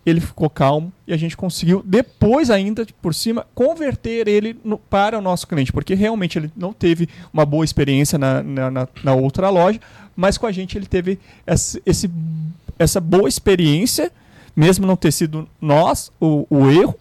[0.09, 5.17] ele ficou calmo e a gente conseguiu, depois ainda, por cima, converter ele no, para
[5.17, 9.49] o nosso cliente, porque realmente ele não teve uma boa experiência na, na, na, outra
[9.49, 9.81] loja,
[10.15, 12.09] mas com a gente ele teve essa, esse,
[12.79, 14.09] essa boa experiência,
[14.55, 16.95] mesmo não ter sido nós o, o erro,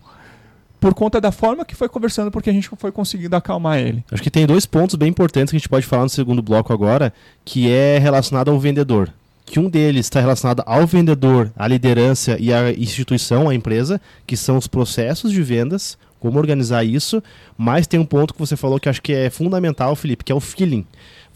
[0.80, 4.04] por conta da forma que foi conversando, porque a gente foi conseguindo acalmar ele.
[4.10, 6.72] Acho que tem dois pontos bem importantes que a gente pode falar no segundo bloco
[6.72, 7.14] agora,
[7.44, 9.12] que é relacionado ao vendedor
[9.46, 14.36] que um deles está relacionado ao vendedor, à liderança e à instituição, à empresa, que
[14.36, 17.22] são os processos de vendas, como organizar isso,
[17.56, 20.34] mas tem um ponto que você falou que acho que é fundamental, Felipe, que é
[20.34, 20.84] o feeling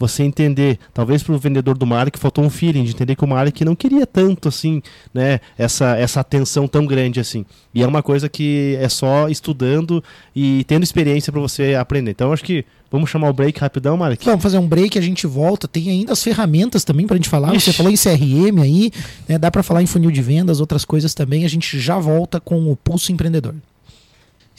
[0.01, 3.27] você entender, talvez para o vendedor do Mark faltou um feeling de entender que o
[3.27, 4.81] Mark não queria tanto assim,
[5.13, 7.45] né, essa, essa atenção tão grande assim.
[7.73, 10.03] E é uma coisa que é só estudando
[10.35, 12.11] e tendo experiência para você aprender.
[12.11, 14.21] Então acho que Vamos chamar o break rapidão, Mark?
[14.21, 15.65] Vamos fazer um break, a gente volta.
[15.65, 17.55] Tem ainda as ferramentas também para a gente falar.
[17.55, 17.71] Ixi.
[17.71, 18.91] Você falou em CRM aí,
[19.29, 19.37] né?
[19.37, 21.45] dá para falar em funil de vendas, outras coisas também.
[21.45, 23.55] A gente já volta com o Pulso Empreendedor.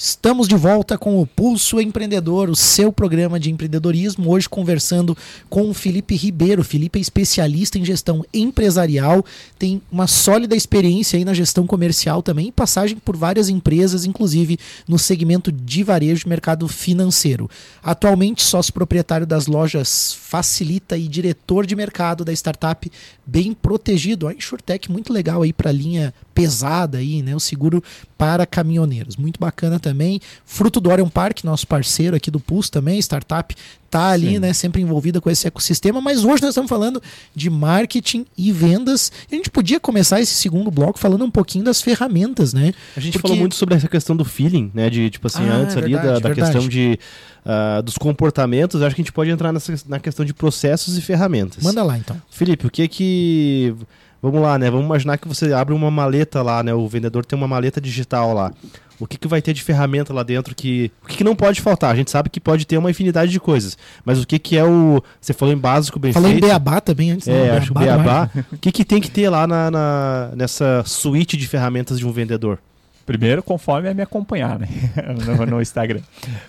[0.05, 4.33] Estamos de volta com o Pulso Empreendedor, o seu programa de empreendedorismo.
[4.33, 5.17] Hoje conversando
[5.49, 6.65] com o Felipe Ribeiro.
[6.65, 9.25] Felipe é especialista em gestão empresarial,
[9.57, 14.99] tem uma sólida experiência aí na gestão comercial também, passagem por várias empresas, inclusive no
[14.99, 17.49] segmento de varejo e mercado financeiro.
[17.81, 22.91] Atualmente sócio proprietário das lojas Facilita e diretor de mercado da startup
[23.25, 27.35] Bem Protegido, a Insurtech muito legal aí para a linha pesada aí, né?
[27.35, 27.83] O seguro
[28.17, 29.17] para caminhoneiros.
[29.17, 30.21] Muito bacana também.
[30.45, 33.55] Fruto do Orion Park, nosso parceiro aqui do Pulse também, startup
[33.93, 34.39] tá ali, Sim.
[34.39, 37.03] né, sempre envolvida com esse ecossistema, mas hoje nós estamos falando
[37.35, 39.13] de marketing e vendas.
[39.31, 42.73] E a gente podia começar esse segundo bloco falando um pouquinho das ferramentas, né?
[42.97, 43.29] A gente Porque...
[43.29, 46.07] falou muito sobre essa questão do feeling, né, de tipo assim, ah, antes verdade, ali
[46.07, 46.99] da, da questão de
[47.45, 51.03] uh, dos comportamentos, acho que a gente pode entrar nessa, na questão de processos e
[51.03, 51.63] ferramentas.
[51.63, 52.17] Manda lá então.
[52.31, 53.75] Felipe, o que que
[54.23, 54.71] Vamos lá, né?
[54.71, 56.73] Vamos imaginar que você abre uma maleta lá, né?
[56.73, 58.53] O vendedor tem uma maleta digital lá.
[59.01, 60.93] O que, que vai ter de ferramenta lá dentro que.
[61.03, 61.91] O que, que não pode faltar?
[61.91, 63.77] A gente sabe que pode ter uma infinidade de coisas.
[64.05, 65.03] Mas o que, que é o.
[65.21, 66.41] Você falou em básico bem falou feito.
[66.41, 67.27] Falou em Beabá também antes.
[67.27, 67.57] É, né?
[67.57, 68.31] acho que Beabá.
[68.53, 72.13] O que, que tem que ter lá na, na, nessa suíte de ferramentas de um
[72.13, 72.61] vendedor?
[73.05, 74.69] Primeiro, conforme é me acompanhar, né?
[75.39, 76.01] no, no, Instagram.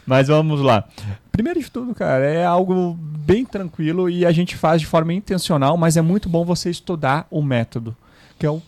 [0.06, 0.84] Mas vamos lá.
[1.32, 5.78] Primeiro de tudo, cara, é algo bem tranquilo e a gente faz de forma intencional,
[5.78, 7.96] mas é muito bom você estudar o método,
[8.38, 8.62] que é o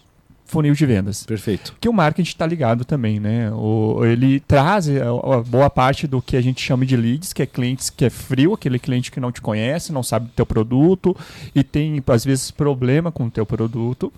[0.45, 1.23] funil de vendas.
[1.23, 1.75] Perfeito.
[1.79, 3.51] Que o marketing está ligado também, né?
[3.51, 7.33] O, ele traz a, é, a boa parte do que a gente chama de leads,
[7.33, 10.31] que é clientes que é frio, aquele cliente que não te conhece, não sabe do
[10.31, 11.15] teu produto
[11.53, 14.11] e tem, às vezes, problema com o teu produto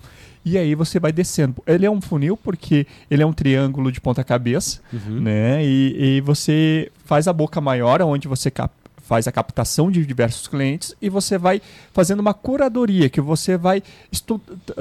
[0.44, 1.62] e aí você vai descendo.
[1.66, 5.20] Ele é um funil porque ele é um triângulo de ponta cabeça, uhum.
[5.20, 5.64] né?
[5.64, 8.72] E, e, você faz a boca maior, onde você cap
[9.08, 11.62] faz a captação de diversos clientes e você vai
[11.94, 13.82] fazendo uma curadoria, que você vai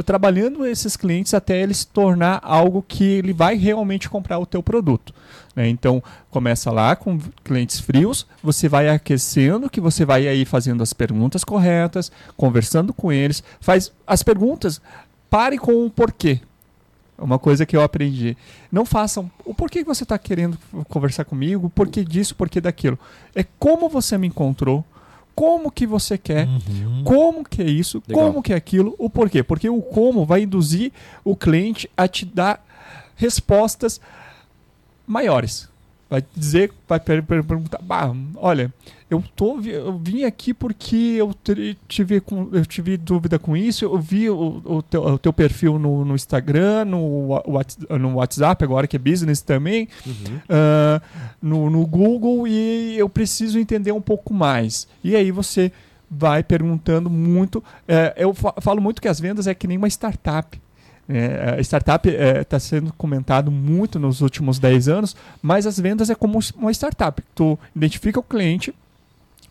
[0.06, 4.62] trabalhando esses clientes até ele se tornar algo que ele vai realmente comprar o teu
[4.62, 5.14] produto.
[5.56, 5.70] Né?
[5.70, 10.92] Então, começa lá com clientes frios, você vai aquecendo, que você vai aí fazendo as
[10.92, 14.82] perguntas corretas, conversando com eles, faz as perguntas
[15.30, 16.40] Pare com o porquê.
[17.18, 18.38] Uma coisa que eu aprendi.
[18.72, 22.98] Não façam o porquê você está querendo conversar comigo, o porquê disso, o porquê daquilo.
[23.34, 24.86] É como você me encontrou,
[25.34, 27.04] como que você quer, uhum.
[27.04, 28.26] como que é isso, Legal.
[28.26, 29.44] como que é aquilo, o porquê.
[29.44, 30.92] Porque o como vai induzir
[31.24, 32.64] o cliente a te dar
[33.16, 34.00] respostas
[35.06, 35.70] maiores.
[36.10, 38.74] Vai dizer, vai perguntar, bah, olha,
[39.10, 41.34] eu, tô, eu vim aqui porque eu
[41.88, 46.06] tive, eu tive dúvida com isso, eu vi o, o, teu, o teu, perfil no,
[46.06, 47.42] no, Instagram, no,
[48.00, 50.14] no WhatsApp, agora que é business também, uhum.
[50.14, 51.02] uh,
[51.42, 54.88] no, no Google, e eu preciso entender um pouco mais.
[55.04, 55.72] E aí você
[56.10, 57.60] vai perguntando muito.
[57.60, 60.60] Uh, eu falo muito que as vendas é que nem uma startup.
[61.10, 65.80] É, a startup está é, tá sendo comentado muito nos últimos 10 anos, mas as
[65.80, 67.24] vendas é como uma startup.
[67.34, 68.74] Tu identifica o cliente,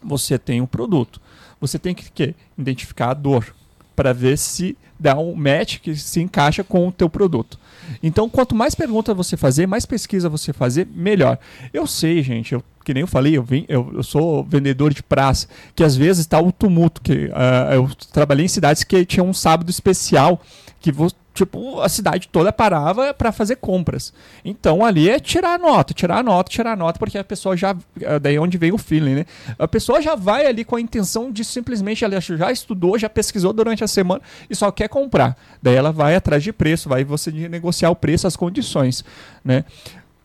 [0.02, 1.20] você tem um produto.
[1.60, 3.54] Você tem que, que identificar a dor
[3.94, 7.58] para ver se dá um match que se encaixa com o teu produto.
[8.02, 11.38] Então, quanto mais perguntas você fazer, mais pesquisa você fazer, melhor.
[11.72, 15.02] Eu sei, gente, eu, que nem eu falei, eu, vim, eu, eu sou vendedor de
[15.02, 17.00] praça, que às vezes está o tumulto.
[17.00, 20.40] Que, uh, eu trabalhei em cidades que tinha um sábado especial,
[20.80, 20.90] que
[21.36, 24.12] tipo, a cidade toda parava para fazer compras.
[24.44, 27.56] Então ali é tirar a nota, tirar a nota, tirar a nota, porque a pessoa
[27.56, 27.76] já.
[28.00, 29.26] é Daí onde vem o feeling, né?
[29.58, 33.52] A pessoa já vai ali com a intenção de simplesmente, ela já estudou, já pesquisou
[33.52, 35.36] durante a semana e só quer comprar.
[35.62, 39.04] Daí ela vai atrás de preço, vai você negociar o preço, as condições,
[39.44, 39.64] né?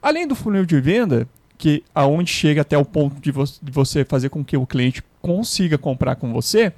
[0.01, 4.03] Além do funil de venda, que aonde chega até o ponto de, vo de você
[4.03, 6.73] fazer com que o cliente consiga comprar com você,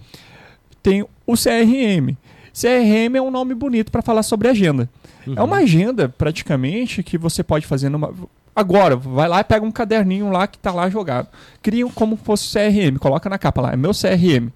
[0.82, 2.18] tem o CRM.
[2.54, 4.88] CRM é um nome bonito para falar sobre agenda.
[5.36, 8.14] É uma agenda, praticamente, que você pode fazer numa.
[8.56, 11.28] Agora, vai lá e pega um caderninho lá que está lá jogado.
[11.62, 14.50] Cria um como fosse CRM, coloca na capa lá, é meu CRM.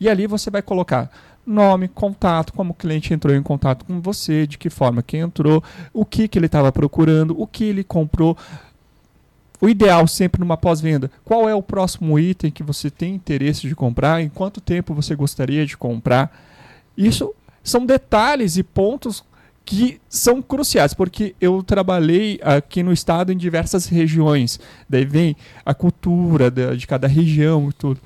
[0.00, 1.10] E ali você vai colocar
[1.44, 5.62] nome, contato, como o cliente entrou em contato com você, de que forma que entrou,
[5.92, 8.36] o que, que ele estava procurando, o que ele comprou.
[9.60, 13.74] O ideal sempre numa pós-venda, qual é o próximo item que você tem interesse de
[13.74, 16.32] comprar, em quanto tempo você gostaria de comprar.
[16.96, 19.24] Isso são detalhes e pontos
[19.64, 24.58] que são cruciais, porque eu trabalhei aqui no estado em diversas regiões.
[24.88, 28.00] Daí vem a cultura de cada região e tudo.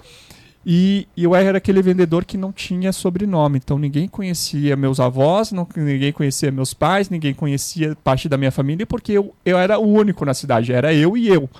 [0.66, 5.68] E eu era aquele vendedor que não tinha sobrenome, então ninguém conhecia meus avós, não,
[5.76, 9.86] ninguém conhecia meus pais, ninguém conhecia parte da minha família, porque eu, eu era o
[9.86, 11.50] único na cidade, era eu e eu.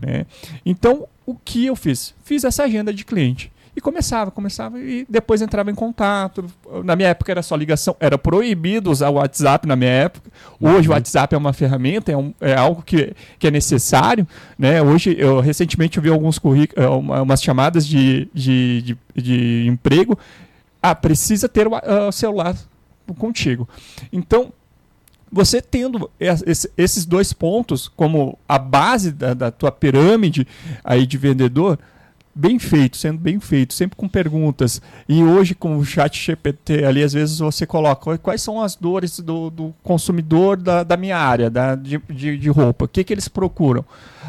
[0.00, 0.26] Né?
[0.66, 2.12] Então, o que eu fiz?
[2.24, 3.52] Fiz essa agenda de cliente.
[3.80, 6.44] E começava, começava e depois entrava em contato.
[6.84, 10.30] Na minha época era só ligação, era proibido usar o WhatsApp na minha época.
[10.60, 14.28] Hoje o WhatsApp é uma ferramenta, é, um- é algo que, que é necessário.
[14.58, 14.82] Né?
[14.82, 16.84] Hoje, eu recentemente eu vi alguns currículos,
[17.22, 20.18] umas chamadas de, de, de, de emprego.
[20.82, 22.54] Ah, precisa ter o ah, celular
[23.16, 23.66] contigo.
[24.12, 24.52] Então,
[25.32, 30.46] você tendo es- esse- esses dois pontos como a base da, da tua pirâmide
[30.84, 31.78] aí de vendedor,
[32.34, 34.80] bem feito, sendo bem feito, sempre com perguntas.
[35.08, 39.18] E hoje com o chat GPT ali, às vezes você coloca quais são as dores
[39.20, 43.12] do, do consumidor da, da minha área, da, de, de, de roupa, o que, que
[43.12, 43.84] eles procuram.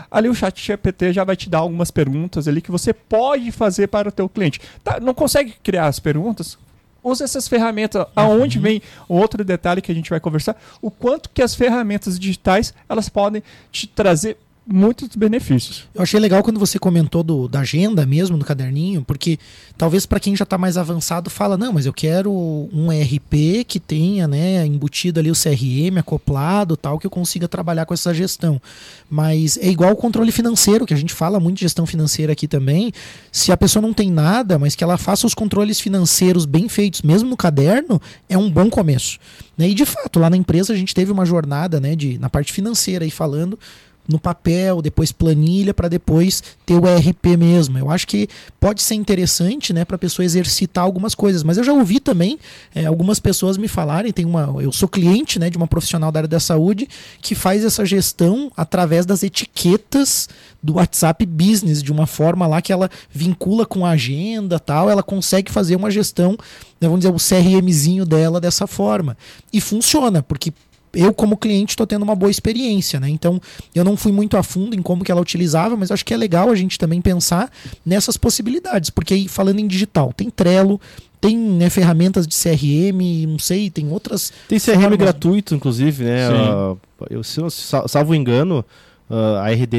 [0.09, 3.87] Ali o chat GPT já vai te dar algumas perguntas ali que você pode fazer
[3.87, 4.59] para o teu cliente.
[4.83, 6.57] Tá, não consegue criar as perguntas?
[7.03, 8.05] Usa essas ferramentas.
[8.15, 12.73] Aonde vem outro detalhe que a gente vai conversar, o quanto que as ferramentas digitais
[12.87, 14.37] elas podem te trazer
[14.71, 15.83] muitos benefícios.
[15.93, 19.37] Eu achei legal quando você comentou do, da agenda mesmo, no caderninho, porque
[19.77, 23.79] talvez para quem já está mais avançado fala, não, mas eu quero um ERP que
[23.79, 28.61] tenha, né, embutido ali o CRM acoplado, tal, que eu consiga trabalhar com essa gestão.
[29.09, 32.47] Mas é igual o controle financeiro, que a gente fala muito de gestão financeira aqui
[32.47, 32.91] também.
[33.31, 37.01] Se a pessoa não tem nada, mas que ela faça os controles financeiros bem feitos,
[37.01, 39.19] mesmo no caderno, é um bom começo.
[39.57, 39.69] Né?
[39.69, 42.51] E de fato, lá na empresa a gente teve uma jornada, né, de, na parte
[42.53, 43.59] financeira aí falando
[44.07, 47.77] no papel, depois planilha, para depois ter o ERP mesmo.
[47.77, 48.27] Eu acho que
[48.59, 51.43] pode ser interessante, né, para a pessoa exercitar algumas coisas.
[51.43, 52.39] Mas eu já ouvi também
[52.73, 56.19] é, algumas pessoas me falarem, tem uma, eu sou cliente, né, de uma profissional da
[56.19, 56.87] área da saúde
[57.21, 60.27] que faz essa gestão através das etiquetas
[60.61, 65.01] do WhatsApp Business, de uma forma lá que ela vincula com a agenda, tal, ela
[65.01, 66.31] consegue fazer uma gestão,
[66.79, 69.17] né, vamos dizer, o CRMzinho dela dessa forma.
[69.51, 70.53] E funciona, porque
[70.93, 73.09] eu como cliente estou tendo uma boa experiência, né?
[73.09, 73.41] Então
[73.73, 76.17] eu não fui muito a fundo em como que ela utilizava, mas acho que é
[76.17, 77.51] legal a gente também pensar
[77.85, 80.79] nessas possibilidades, porque aí falando em digital, tem Trello,
[81.19, 84.33] tem né, ferramentas de CRM, não sei, tem outras.
[84.47, 84.97] Tem CRM formas.
[84.97, 86.27] gratuito, inclusive, né?
[86.29, 86.75] Ah,
[87.09, 88.65] eu, se eu sal- salvo engano,
[89.09, 89.77] ah, a RD,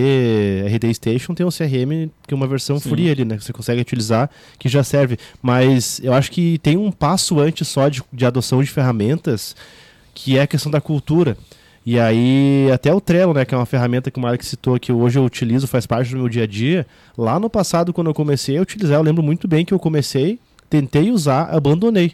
[0.68, 2.90] RD Station tem um CRM que é uma versão Sim.
[2.90, 3.36] free ali, né?
[3.36, 5.18] Que você consegue utilizar, que já serve.
[5.42, 9.56] Mas eu acho que tem um passo antes só de, de adoção de ferramentas,
[10.14, 11.36] que é a questão da cultura.
[11.84, 14.92] E aí, até o Trello, né, que é uma ferramenta que o Mark citou, que
[14.92, 16.86] hoje eu utilizo, faz parte do meu dia a dia.
[17.18, 20.38] Lá no passado, quando eu comecei a utilizar, eu lembro muito bem que eu comecei,
[20.70, 22.12] tentei usar, abandonei.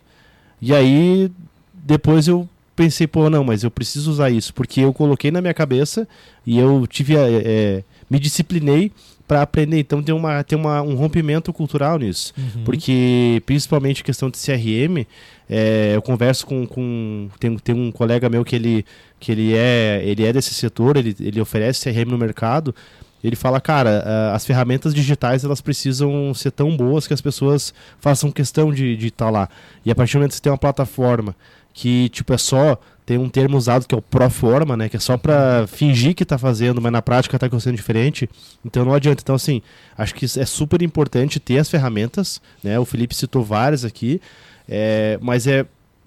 [0.60, 1.30] E aí,
[1.74, 5.52] depois eu pensei, pô, não, mas eu preciso usar isso, porque eu coloquei na minha
[5.52, 6.08] cabeça
[6.46, 8.92] e eu tive, a- é, me disciplinei
[9.26, 9.78] para aprender.
[9.78, 12.32] Então tem, uma, tem uma, um rompimento cultural nisso.
[12.64, 15.06] Porque, principalmente questão de CRM,
[15.48, 16.66] é, eu converso com.
[16.66, 18.86] com tem, tem um colega meu que ele,
[19.20, 22.74] que ele, é, ele é desse setor, ele, ele oferece CRM no mercado.
[23.22, 28.30] Ele fala, cara, as ferramentas digitais elas precisam ser tão boas que as pessoas façam
[28.30, 29.48] questão de estar lá.
[29.84, 31.34] E a partir do momento que você tem uma plataforma
[31.74, 35.00] que tipo é só tem um termo usado que é o proforma, né, que é
[35.00, 38.28] só para fingir que está fazendo, mas na prática está acontecendo diferente.
[38.62, 39.22] Então não adianta.
[39.22, 39.62] Então assim,
[39.96, 42.78] acho que é super importante ter as ferramentas, né?
[42.78, 44.20] O Felipe citou várias aqui,
[44.68, 45.64] é, mas é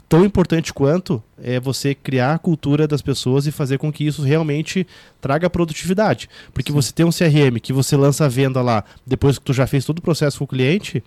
[0.07, 4.21] tão importante quanto é você criar a cultura das pessoas e fazer com que isso
[4.21, 4.85] realmente
[5.19, 6.29] traga produtividade.
[6.53, 9.65] Porque você tem um CRM que você lança a venda lá depois que tu já
[9.65, 11.03] fez todo o processo com o cliente,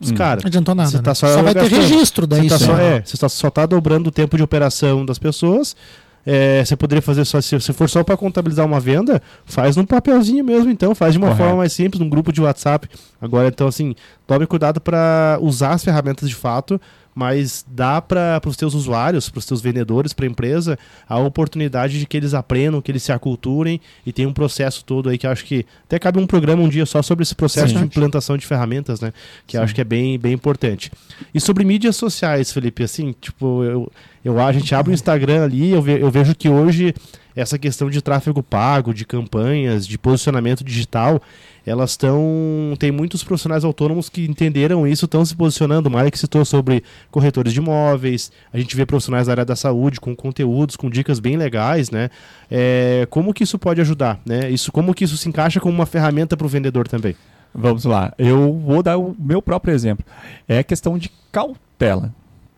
[0.00, 0.88] Mas, cara, Não adiantou nada.
[0.90, 1.02] Você né?
[1.02, 1.80] tá só vai ter gastando.
[1.80, 2.48] registro daí.
[2.48, 2.64] você tá só.
[2.66, 5.76] só, é, você tá, só tá dobrando o tempo de operação das pessoas.
[6.24, 9.86] É, você poderia fazer só, se, se for só para contabilizar uma venda, faz num
[9.86, 11.42] papelzinho mesmo, então, faz de uma Correto.
[11.44, 12.88] forma mais simples, num grupo de WhatsApp.
[13.20, 13.94] Agora, então, assim,
[14.26, 16.78] tome cuidado para usar as ferramentas de fato,
[17.14, 21.98] mas dá para os teus usuários, para os teus vendedores, para a empresa, a oportunidade
[21.98, 25.26] de que eles aprendam, que eles se aculturem e tem um processo todo aí que
[25.26, 27.78] acho que até cabe um programa um dia só sobre esse processo Sim.
[27.80, 29.12] de implantação de ferramentas, né?
[29.46, 30.90] Que acho que é bem, bem importante.
[31.34, 33.92] E sobre mídias sociais, Felipe, assim, tipo, eu,
[34.24, 36.94] eu a gente abre o Instagram ali, eu, ve- eu vejo que hoje
[37.34, 41.20] essa questão de tráfego pago, de campanhas, de posicionamento digital,
[41.64, 42.74] elas estão.
[42.78, 45.88] Tem muitos profissionais autônomos que entenderam isso, estão se posicionando.
[45.88, 49.56] O Mário que citou sobre corretores de imóveis, a gente vê profissionais da área da
[49.56, 52.10] saúde com conteúdos, com dicas bem legais, né?
[52.50, 54.50] É, como que isso pode ajudar, né?
[54.50, 57.14] Isso, como que isso se encaixa como uma ferramenta para o vendedor também?
[57.54, 58.12] Vamos lá.
[58.16, 60.04] Eu vou dar o meu próprio exemplo.
[60.48, 62.14] É questão de cautela.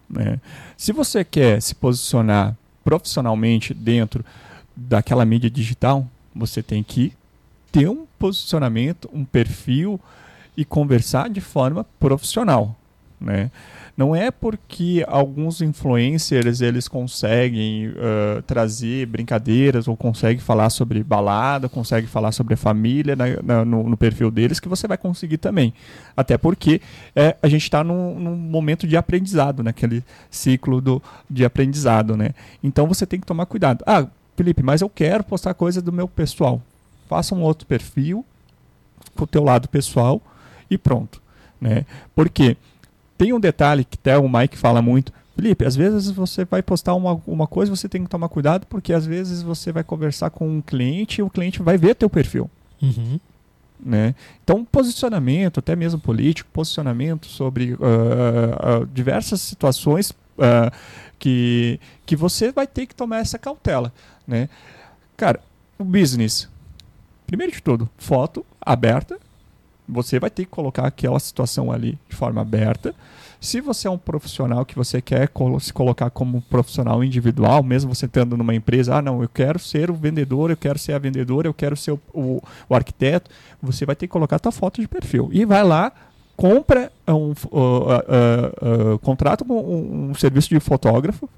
[0.09, 0.39] né?
[0.77, 4.25] Se você quer se posicionar profissionalmente dentro
[4.77, 7.13] daquela mídia digital, você tem que
[7.71, 9.99] ter um posicionamento, um perfil
[10.57, 12.77] e conversar de forma profissional.
[13.21, 13.51] Né?
[13.97, 21.69] Não é porque alguns influencers eles conseguem ah, trazer brincadeiras ou conseguem falar sobre balada,
[21.69, 25.39] conseguem falar sobre a família na- na- no, no perfil deles que você vai conseguir
[25.39, 25.73] também.
[26.17, 26.81] Até porque
[27.15, 31.01] é, a gente está num, num momento de aprendizado, naquele ciclo do,
[31.31, 32.17] de aprendizado.
[32.17, 32.31] Né?
[32.63, 33.85] Então você tem que tomar cuidado.
[33.87, 34.07] Ah,
[34.37, 36.61] Felipe, mas eu quero postar coisa do meu pessoal.
[37.09, 38.25] Faça um outro perfil
[39.15, 40.21] com o teu lado pessoal
[40.71, 41.21] e pronto.
[41.61, 41.85] Né?
[42.15, 42.57] Porque
[43.19, 45.13] tem um detalhe que até o Mike fala muito.
[45.35, 48.93] Felipe, às vezes você vai postar uma, uma coisa, você tem que tomar cuidado, porque
[48.93, 52.51] às vezes você vai conversar com um cliente e o cliente vai ver teu perfil.
[52.83, 53.19] Uhum.
[53.85, 54.15] Né?
[54.45, 60.73] Então, posicionamento, até mesmo político, posicionamento sobre ah, ah, diversas situações ah,
[61.23, 63.93] que, que você vai ter que tomar essa cautela.
[64.27, 64.49] Né?
[65.17, 65.41] Cara,
[65.79, 66.49] o business,
[67.29, 69.21] primeiro de tudo, foto aberta,
[69.89, 72.93] você vai ter que colocar aquela situação ali de forma aberta.
[73.41, 78.07] Se você é um profissional que você quer se colocar como profissional individual, mesmo você
[78.07, 81.47] estando numa empresa, ah, não, eu quero ser o vendedor, eu quero ser a vendedora,
[81.47, 84.81] eu quero ser o, o- o arquiteto, você vai ter que colocar a tua foto
[84.81, 85.29] de perfil.
[85.33, 85.93] E vai lá,
[86.37, 91.29] compra um, uh, uh, uh, contrata um, um- um serviço de fotógrafo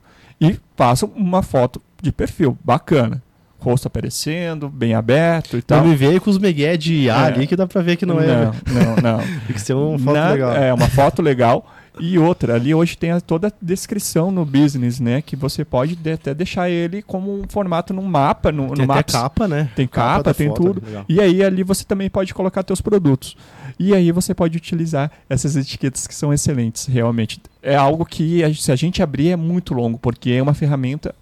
[0.40, 3.22] e faça uma foto de perfil bacana.
[3.59, 5.80] Rosto aparecendo, bem aberto e tal.
[5.80, 7.26] Não me veio com os megué de IA É.
[7.28, 8.26] ali que dá pra ver que não, é.
[8.26, 9.18] não, não, não.
[9.47, 10.53] Tem que ser uma foto Na- legal.
[10.53, 11.66] É, uma foto legal.
[12.01, 15.22] E outra, ali hoje tem toda a descrição no business, né?
[15.22, 18.86] Que você pode de- até deixar ele como um formato num mapa, no, Tem no
[18.95, 19.14] Maps.
[19.14, 19.70] capa, né?
[19.76, 20.82] Tem capa, da tem foto, tudo.
[20.84, 21.05] legal.
[21.09, 23.36] E aí ali você também pode colocar teus produtos.
[23.78, 27.40] E aí você pode utilizar essas etiquetas que são excelentes, realmente.
[27.62, 31.14] É algo que se a gente abrir é muito longo, porque é uma ferramenta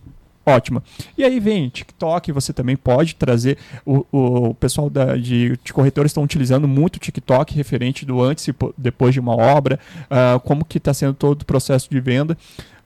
[0.45, 0.83] ótima.
[1.17, 3.59] E aí vem TikTok, você também pode trazer.
[3.85, 8.53] O, o, pessoal da, de, de corretores estão utilizando muito TikTok referente do antes e
[8.53, 9.79] po- depois de uma obra,
[10.11, 12.37] ah, como que está sendo todo o processo de venda.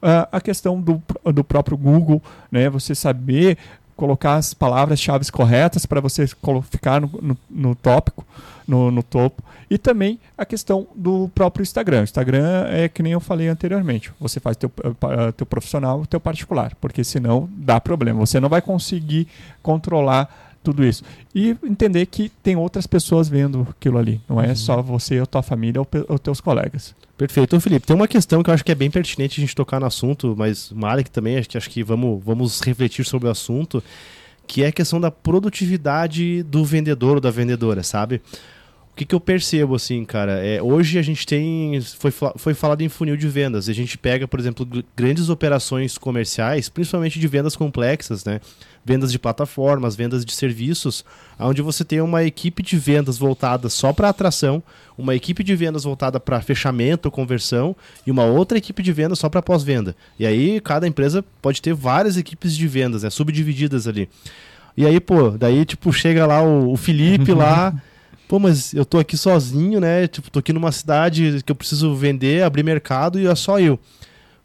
[0.01, 1.01] Ah, a questão do,
[1.33, 2.69] do próprio Google, né?
[2.69, 3.57] Você saber
[3.97, 6.25] colocar as palavras-chave corretas para você
[6.69, 8.25] ficar no, no, no tópico,
[8.65, 9.43] no, no topo.
[9.69, 12.03] E também a questão do próprio Instagram.
[12.03, 14.11] Instagram é que nem eu falei anteriormente.
[14.19, 18.19] Você faz teu, eh, teu profissional, teu particular, porque senão dá problema.
[18.19, 19.27] Você não vai conseguir
[19.61, 21.03] controlar tudo isso.
[21.33, 24.21] E entender que tem outras pessoas vendo aquilo ali.
[24.27, 26.95] Não é só você, a tua família ou, ou teus colegas.
[27.17, 27.55] Perfeito.
[27.55, 29.79] Ô, Felipe, tem uma questão que eu acho que é bem pertinente a gente tocar
[29.79, 33.83] no assunto, mas Marek também, acho que, acho que vamos, vamos refletir sobre o assunto,
[34.45, 38.21] que é a questão da produtividade do vendedor ou da vendedora, sabe?
[38.97, 40.43] Que, que eu percebo, assim, cara?
[40.43, 41.79] É, hoje a gente tem.
[41.81, 43.69] Foi, foi falado em funil de vendas.
[43.69, 48.41] A gente pega, por exemplo, gr- grandes operações comerciais, principalmente de vendas complexas, né?
[48.83, 51.05] Vendas de plataformas, vendas de serviços,
[51.39, 54.63] onde você tem uma equipe de vendas voltada só para atração,
[54.97, 57.75] uma equipe de vendas voltada para fechamento, conversão,
[58.05, 59.95] e uma outra equipe de vendas só para pós-venda.
[60.17, 63.11] E aí cada empresa pode ter várias equipes de vendas, né?
[63.11, 64.09] Subdivididas ali.
[64.75, 67.73] E aí, pô, daí, tipo, chega lá o, o Felipe lá.
[68.27, 70.07] Pô, mas eu tô aqui sozinho, né?
[70.07, 73.79] Tipo, tô aqui numa cidade que eu preciso vender, abrir mercado e é só eu.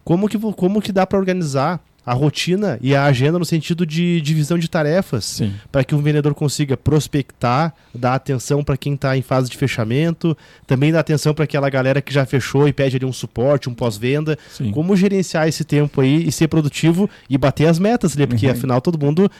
[0.05, 4.21] Como que, como que dá para organizar a rotina e a agenda no sentido de
[4.21, 5.41] divisão de tarefas
[5.71, 10.37] para que um vendedor consiga prospectar, dar atenção para quem está em fase de fechamento,
[10.67, 13.75] também dar atenção para aquela galera que já fechou e pede ali um suporte, um
[13.75, 14.37] pós-venda.
[14.73, 18.53] Como gerenciar esse tempo aí e ser produtivo e bater as metas ali, porque Uhum.
[18.53, 19.31] afinal todo mundo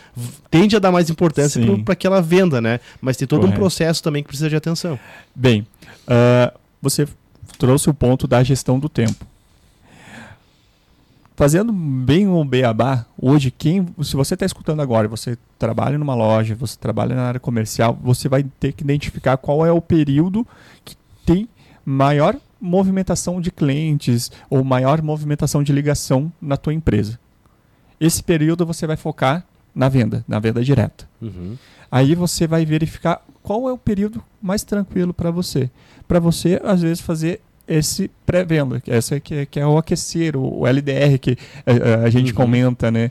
[0.51, 2.79] tende a dar mais importância para aquela venda, né?
[3.01, 3.59] Mas tem todo um Correto.
[3.61, 4.99] processo também que precisa de atenção.
[5.35, 5.67] Bem,
[6.07, 7.07] ah, você
[7.59, 9.27] trouxe o ponto da gestão do tempo.
[11.43, 16.55] Fazendo bem o beabá, hoje, quem, se você está escutando agora, você trabalha numa loja,
[16.55, 20.47] você trabalha na área comercial, você vai ter que identificar qual é o período
[20.85, 20.95] que
[21.27, 21.49] tem
[21.85, 27.19] maior movimentação de clientes ou maior movimentação de ligação na tua empresa.
[28.01, 31.09] Esse período você vai focar na venda, na venda direta.
[31.21, 31.59] Uhum.
[31.91, 35.69] Aí você vai verificar qual é o período mais tranquilo para você.
[36.07, 37.41] Para você, às vezes, fazer
[37.73, 41.71] esse pré-venda, que, essa que, é, que é o aquecer, o, o LDR que a,
[41.73, 42.37] eh, a gente Uhum.
[42.37, 43.11] comenta, né?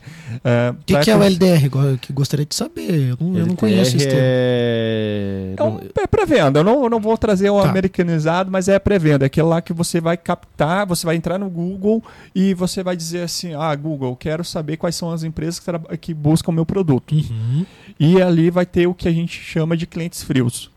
[0.80, 1.68] O que, que é o LDR?
[2.00, 3.10] Que gostaria de saber.
[3.10, 4.20] Eu não, eu não conheço esse termo.
[4.22, 5.54] é...
[5.56, 6.60] É, um, é pré-venda.
[6.60, 7.68] Eu não, eu não vou trazer o Tá.
[7.70, 9.24] americanizado, mas é pré-venda.
[9.24, 12.02] É aquele lá que você vai captar, você vai entrar no Google
[12.34, 15.96] e você vai dizer assim: Ah, Google, eu quero saber quais são as empresas que,
[15.98, 17.14] que buscam o meu produto.
[17.14, 17.64] Uhum.
[18.00, 20.71] E ali vai ter o que a gente chama de clientes frios.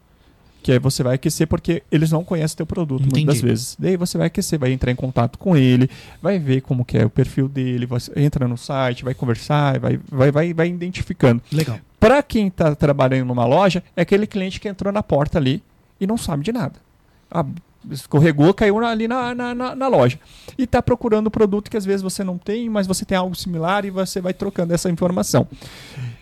[0.66, 3.24] Que aí você vai aquecer porque eles não conhecem teu produto Entendi.
[3.24, 3.78] muitas vezes.
[3.78, 5.88] Daí você vai aquecer, vai entrar em contato com ele,
[6.20, 10.00] vai ver como que é o perfil dele, você entra no site, vai conversar, vai,
[10.10, 11.40] vai, vai, vai identificando.
[11.52, 11.78] Legal.
[12.00, 15.62] Para quem está trabalhando numa loja, é aquele cliente que entrou na porta ali
[16.02, 16.74] e não sabe de nada.
[17.30, 17.46] Ah,
[17.92, 20.18] escorregou, caiu ali na, na, na- na loja.
[20.58, 23.36] E está procurando o produto que às vezes você não tem, mas você tem algo
[23.36, 25.48] similar e você vai trocando essa informação.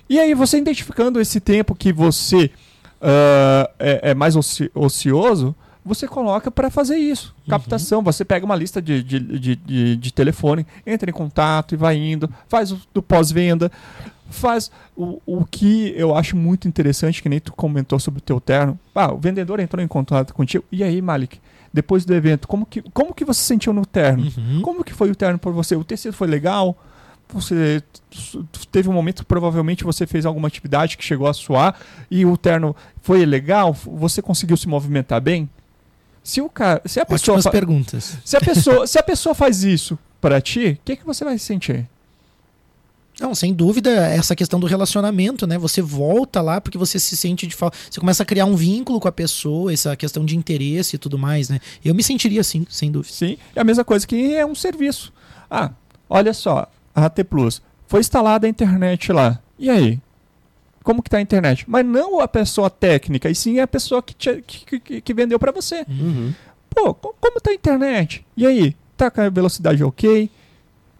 [0.09, 2.51] E aí, você identificando esse tempo que você
[3.03, 5.53] ah, é, é mais oci- ocioso,
[5.85, 7.35] você coloca para fazer isso.
[7.49, 8.01] Captação.
[8.01, 11.97] Você pega uma lista de, de, de, de- de telefone, entra em contato e vai
[11.97, 13.69] indo, faz o do pós-venda,
[14.29, 18.39] faz o, o que eu acho muito interessante, que nem tu comentou sobre o teu
[18.39, 18.79] terno.
[18.95, 20.63] Ah, o vendedor entrou em contato contigo.
[20.71, 21.37] E aí, Malik,
[21.73, 24.23] depois do evento, como que, como que você se sentiu no terno?
[24.37, 24.61] Uhum.
[24.61, 25.75] Como que foi o terno por você?
[25.75, 26.77] O tecido foi legal?
[27.29, 27.81] Você
[28.71, 32.37] teve um momento que provavelmente você fez alguma atividade que chegou a suar e o
[32.37, 33.73] terno foi legal?
[33.73, 35.49] Você conseguiu se movimentar bem?
[36.23, 38.17] Se o cara, se a pessoa, Ótimas perguntas.
[38.23, 41.37] se a pessoa, se a pessoa faz isso pra ti, o que que você vai
[41.37, 41.89] sentir?
[43.19, 45.57] Não, sem dúvida, essa questão do relacionamento, né?
[45.57, 47.77] Você volta lá porque você se sente de falta.
[47.89, 51.17] Você começa a criar um vínculo com a pessoa, essa questão de interesse e tudo
[51.17, 51.59] mais, né?
[51.85, 53.13] Eu me sentiria assim, sem dúvida.
[53.13, 55.13] Sim, é a mesma coisa que é um serviço.
[55.49, 55.71] Ah,
[56.09, 59.39] olha só, a AT Plus foi instalada a internet lá.
[59.59, 59.99] E aí?
[60.83, 61.63] Como que tá a internet?
[61.67, 65.39] Mas não a pessoa técnica, e sim a pessoa que, te- que, que, que vendeu
[65.39, 65.85] para você.
[65.87, 66.33] Uhum.
[66.69, 68.25] Pô, co- como tá a internet?
[68.35, 68.75] E aí?
[68.97, 70.29] Tá com a velocidade ok?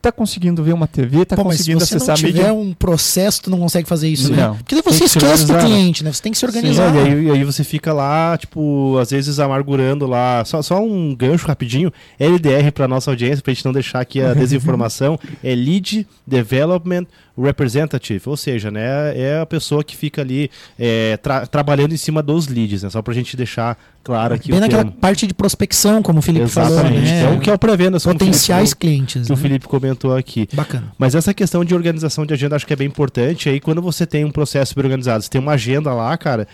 [0.04, 1.24] Tá conseguindo ver uma TV?
[1.24, 2.54] Tá Pô, mas se conseguindo você não acessar a tiver mídia?
[2.54, 4.48] um processo, tu não consegue fazer isso, né?
[4.48, 4.58] Não.
[4.58, 5.62] Porque daí você esquece do né?
[5.62, 6.12] cliente, né?
[6.12, 6.92] Você tem que se organizar.
[6.92, 10.44] Sim, e aí, e aí você fica lá, tipo, às vezes amargurando lá.
[10.44, 11.90] Só, só um gancho rapidinho.
[12.20, 15.18] LDR para nossa audiência, pra gente não deixar aqui a desinformação.
[15.42, 17.06] é Lead Development
[17.38, 18.22] Representative.
[18.28, 22.48] Ou seja, né, é a pessoa que fica ali é, tra- trabalhando em cima dos
[22.48, 22.90] leads, né?
[22.90, 24.98] Só pra gente deixar claro aqui Bem o naquela termo.
[25.00, 27.02] parte de prospecção, como o Felipe falou, Exatamente.
[27.12, 27.40] né?
[27.42, 27.92] Que é o pré-venda.
[27.92, 29.26] como o Felipe Potenciais falou- clientes.
[29.28, 29.42] que o né?
[29.42, 30.48] Felipe comentou aqui.
[30.54, 30.92] Bacana.
[30.98, 33.50] Mas essa questão de organização de agenda acho que é bem importante.
[33.50, 36.48] Aí quando você tem um processo bem organizado, você tem uma agenda lá, cara.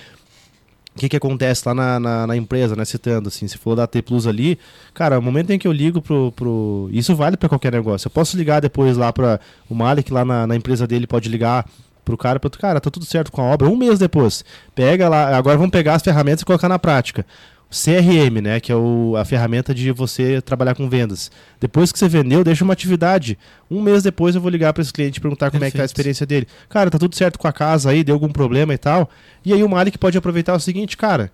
[1.00, 2.84] O que, que acontece lá na, na, na empresa, né?
[2.84, 4.60] Citando, assim, se for da T Plus ali,
[4.94, 6.30] cara, o momento em que eu ligo pro.
[6.34, 6.90] pro...
[6.92, 8.08] Isso vale para qualquer negócio.
[8.08, 9.40] Eu posso ligar depois lá para
[9.70, 11.66] O Malik lá na, na empresa dele pode ligar
[12.04, 14.44] pro cara, pro cara, tá tudo certo com a obra, um mês depois.
[14.76, 17.26] Pega lá, agora vamos pegar as ferramentas e colocar na prática.
[17.72, 21.30] CRM, né, que é o, a ferramenta de você trabalhar com vendas.
[21.60, 23.38] Depois que você vendeu, deixa uma atividade.
[23.70, 25.84] Um mês depois eu vou ligar para esse cliente e perguntar como é que tá
[25.84, 25.90] a Perfeito.
[25.92, 26.48] experiência dele.
[26.68, 29.10] Cara, tá tudo certo com a casa aí, deu algum problema e tal.
[29.46, 31.32] E aí o Malik pode aproveitar o seguinte, cara,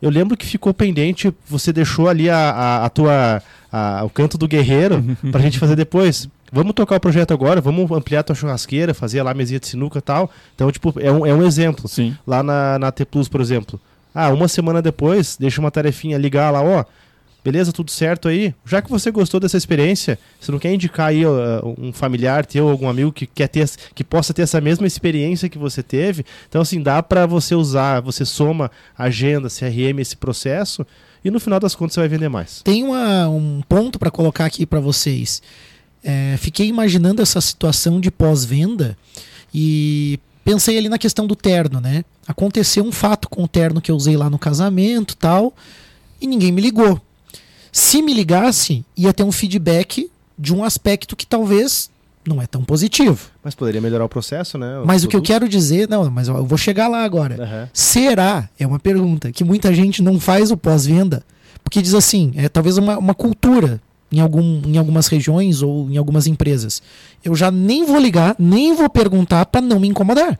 [0.00, 4.38] eu lembro que ficou pendente, você deixou ali a, a, a tua a- o canto
[4.38, 6.28] do guerreiro pra gente fazer depois.
[6.50, 9.66] Vamos tocar o projeto agora, vamos ampliar a tua churrasqueira, fazer lá a mesinha de
[9.66, 10.30] sinuca e tal.
[10.54, 12.16] Então, tipo, é um, é um exemplo Sim.
[12.26, 13.78] lá na, na T Plus, por exemplo.
[14.14, 16.84] Ah, uma semana depois, deixa uma tarefinha ligar lá, ó.
[17.44, 18.54] Beleza, tudo certo aí?
[18.64, 22.70] Já que você gostou dessa experiência, você não quer indicar aí ó, um familiar teu,
[22.70, 26.24] algum amigo que quer ter, que possa ter essa mesma experiência que você teve?
[26.48, 30.86] Então, assim, dá pra você usar, você soma agenda, CRM, esse processo,
[31.22, 32.62] e no final das contas você vai vender mais.
[32.62, 35.42] Tem uma- um ponto para colocar aqui para vocês.
[36.02, 38.96] É, fiquei imaginando essa situação de pós-venda
[39.52, 42.04] e pensei ali na questão do terno, né?
[42.28, 45.54] Aconteceu um fato com o terno que eu usei lá no casamento tal,
[46.20, 47.00] e ninguém me ligou.
[47.72, 51.90] Se me ligasse, ia ter um feedback de um aspecto que talvez
[52.26, 53.30] não é tão positivo.
[53.42, 54.82] Mas poderia melhorar o processo, né?
[54.84, 55.26] Mas o que eu produto.
[55.26, 57.42] quero dizer, não, mas eu vou chegar lá agora.
[57.42, 57.68] Aham.
[57.72, 58.48] Será?
[58.58, 61.22] É uma pergunta que muita gente não faz o pós-venda,
[61.62, 63.80] porque diz assim, é talvez uma, uma cultura
[64.14, 66.82] em, algum, em algumas regiões ou em algumas empresas.
[67.24, 70.38] Eu já nem vou ligar, nem vou perguntar para não me incomodar.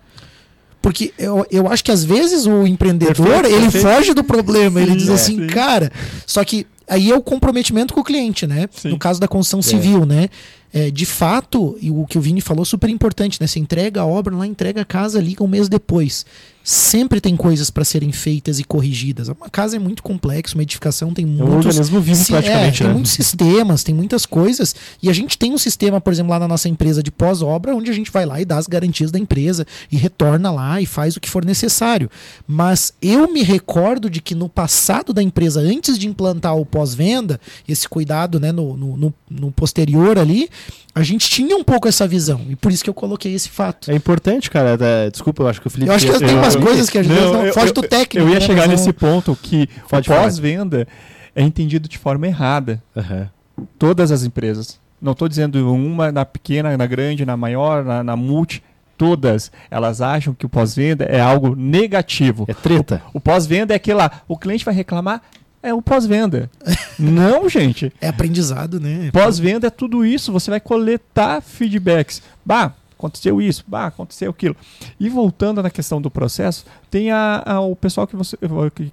[0.80, 3.86] Porque eu, eu acho que às vezes o empreendedor, Perfeito, ele perfeito.
[3.86, 5.14] foge do problema, ele Sim, diz é.
[5.14, 5.46] assim, Sim.
[5.46, 5.90] cara,
[6.26, 8.68] só que aí é o comprometimento com o cliente, né?
[8.70, 8.90] Sim.
[8.90, 10.28] No caso da construção civil, né?
[10.72, 13.46] É, de fato, e o que o Vini falou super importante, né?
[13.46, 16.26] Você entrega a obra lá, entrega a casa, liga um mês depois.
[16.66, 19.28] Sempre tem coisas para serem feitas e corrigidas.
[19.28, 22.76] Uma casa é muito complexa, uma edificação tem É um muitos organismo vivo Si- praticamente,
[22.76, 22.92] é, tem né?
[22.94, 24.74] muitos sistemas, tem muitas coisas.
[25.02, 27.90] E a gente tem um sistema, por exemplo, lá na nossa empresa de pós-obra, onde
[27.90, 31.16] a gente vai lá e dá as garantias da empresa e retorna lá e faz
[31.16, 32.08] o que for necessário.
[32.48, 37.38] Mas eu me recordo de que no passado da empresa, antes de implantar o pós-venda,
[37.68, 40.48] esse cuidado né, no, no, no- no posterior ali,
[40.94, 42.40] a gente tinha um pouco essa visão.
[42.48, 43.90] E por isso que eu coloquei esse fato.
[43.90, 44.78] É importante, cara.
[44.80, 45.90] é, Desculpa, eu acho que o Felipe.
[45.90, 48.26] Eu acho que tem umas coisas que às vezes não, foge do técnico.
[48.26, 50.86] Eu ia né, chegar nesse ponto que Pode o pós-venda
[51.34, 52.80] é entendido de forma errada.
[52.96, 53.28] Aham.
[53.76, 54.78] Todas as empresas.
[55.02, 58.62] Não estou dizendo uma na pequena, na grande, na maior, na, na multi.
[58.96, 62.44] Todas elas acham que o pós-venda é algo negativo.
[62.46, 63.02] É treta.
[63.12, 65.20] O pós-venda é aquele lá, o cliente vai reclamar,
[65.64, 66.50] é o pós-venda.
[66.98, 67.92] Não, gente.
[68.00, 69.10] É aprendizado, né?
[69.12, 72.22] Pós-venda é tudo isso, você vai coletar feedbacks.
[72.44, 74.56] Bah, aconteceu isso, bah, aconteceu aquilo.
[75.00, 78.36] E voltando na questão do processo, tem a, a- o pessoal que você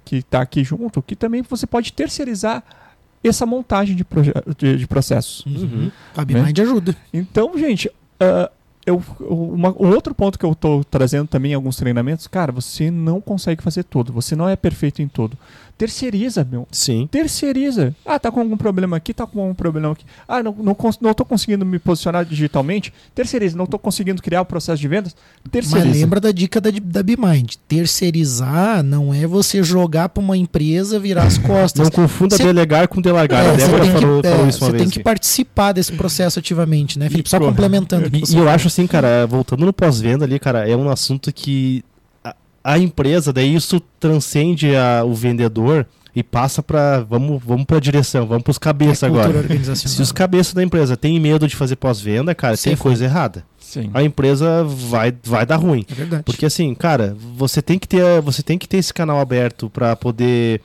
[0.04, 2.62] que está aqui junto, que também você pode terceirizar
[3.22, 4.04] essa montagem de,
[4.58, 5.46] de, de processos.
[5.46, 5.90] Uhum.
[6.16, 6.96] A Bimind ajuda.
[7.14, 8.50] Então, gente, ah,
[8.84, 12.90] eu, uma- um outro ponto que eu estou trazendo também em alguns treinamentos, cara, você
[12.90, 15.38] não consegue fazer tudo, você não é perfeito em tudo.
[15.82, 16.68] Terceiriza, meu.
[16.70, 17.08] Sim.
[17.10, 17.92] Terceiriza.
[18.06, 20.04] Ah, tá com algum problema aqui, tá com algum problema aqui.
[20.28, 22.92] Ah, não, não, não tô conseguindo me posicionar digitalmente.
[23.12, 23.56] Terceiriza.
[23.56, 25.16] Não tô conseguindo criar o processo de vendas.
[25.50, 25.88] Terceiriza.
[25.88, 27.54] Mas lembra da dica da, da BeMind.
[27.66, 31.82] Terceirizar não é você jogar para uma empresa virar as costas.
[31.82, 33.44] Não confunda Cê- delegar com delegar.
[33.44, 35.72] É, a você Débora tem falou, que, falou é, isso uma você tem que participar
[35.72, 37.28] desse processo ativamente, né, Felipe?
[37.28, 37.56] Só correto.
[37.56, 38.08] complementando.
[38.16, 41.84] E, e eu acho assim, cara, voltando no pós-venda ali, cara, é um assunto que
[42.62, 47.00] a, empresa, daí isso transcende a- o vendedor e passa pra.
[47.00, 49.32] Vamos, vamos pra direção, vamos pros cabeças É agora.
[49.74, 52.90] Se os cabeças da empresa têm medo de fazer pós-venda, cara, Sim, tem foi.
[52.90, 53.44] coisa errada.
[53.58, 53.90] Sim.
[53.94, 55.84] A empresa vai, vai dar ruim.
[55.90, 56.22] É verdade.
[56.24, 59.96] Porque assim, cara, você tem que ter, você tem que ter esse canal aberto pra
[59.96, 60.60] poder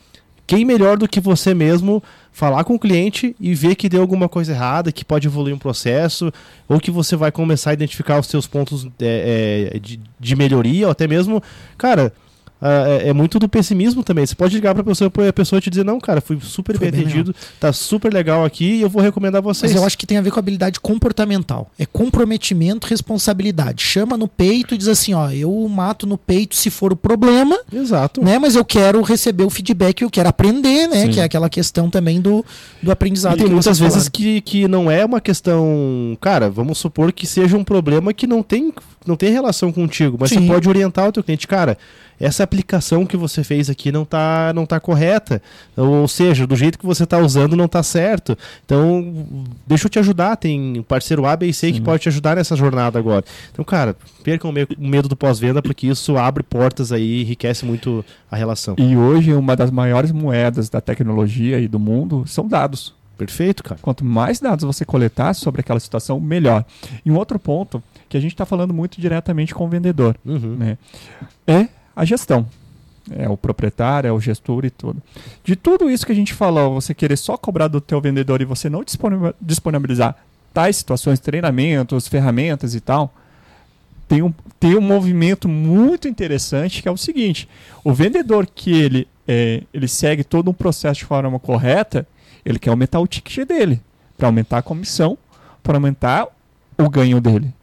[0.47, 4.29] quem melhor do que você mesmo falar com o cliente e ver que deu alguma
[4.29, 6.31] coisa errada, que pode evoluir um processo,
[6.69, 10.85] ou que você vai começar a identificar os seus pontos é, é, de, de melhoria,
[10.85, 11.43] ou até mesmo,
[11.77, 12.13] cara,
[12.61, 14.25] ah, é, é muito do pessimismo também.
[14.25, 16.89] Você pode ligar pra pessoa e a pessoa te dizer, não, cara, fui super Foi
[16.89, 19.71] bem atendido, tá super legal aqui e eu vou recomendar vocês.
[19.71, 21.71] Mas eu acho que tem a ver com a habilidade comportamental.
[21.77, 23.83] É comprometimento, responsabilidade.
[23.83, 27.57] Chama no peito e diz assim, ó, eu mato no peito se for o problema,
[27.71, 28.23] Exato.
[28.23, 28.39] né?
[28.39, 31.05] Mas eu quero receber o feedback, eu quero aprender, né?
[31.05, 31.11] Sim.
[31.11, 32.43] Que é aquela questão também do,
[32.81, 33.35] do aprendizado.
[33.35, 34.11] E tem muitas vezes falaram.
[34.11, 36.17] que, que não é uma questão.
[36.19, 38.73] Cara, vamos supor que seja um problema que não tem,
[39.07, 40.41] não tem relação contigo, mas Sim.
[40.41, 41.77] você pode orientar o teu cliente, cara.
[42.19, 45.39] Essa aplicação que você fez aqui não tá, não tá correta.
[45.75, 48.35] Ou seja, do jeito que você tá usando não tá certo.
[48.65, 49.23] Então,
[49.67, 50.35] deixa eu te ajudar.
[50.35, 51.83] Tem parceiro A, B e C que Sim.
[51.83, 53.23] pode te ajudar nessa jornada agora.
[53.51, 57.21] Então, cara, percam o me- o medo do pós-venda, porque isso abre portas aí e
[57.21, 58.73] enriquece muito a relação.
[58.79, 62.95] E hoje uma das maiores moedas da tecnologia e do mundo são dados.
[63.15, 63.79] Perfeito, cara.
[63.81, 66.63] Quanto mais dados você coletar sobre aquela situação, melhor.
[67.05, 70.55] E um outro ponto que a gente está falando muito diretamente com o vendedor, Uhum.
[70.57, 70.77] né?
[71.45, 72.47] É a gestão.
[73.09, 75.01] É o proprietário, é o gestor e tudo.
[75.43, 78.45] De tudo isso que a gente falou, você querer só cobrar do teu vendedor e
[78.45, 80.15] você não disponibil- disponibilizar
[80.53, 83.13] tais situações, treinamentos, ferramentas e tal,
[84.09, 87.47] tem um, tem um movimento muito interessante que é o seguinte:
[87.83, 92.05] o vendedor que ele, é, ele segue todo um processo de forma correta,
[92.45, 93.79] ele quer aumentar o ticket dele,
[94.17, 95.17] para aumentar a comissão,
[95.63, 96.27] para aumentar
[96.77, 97.53] o ganho dele.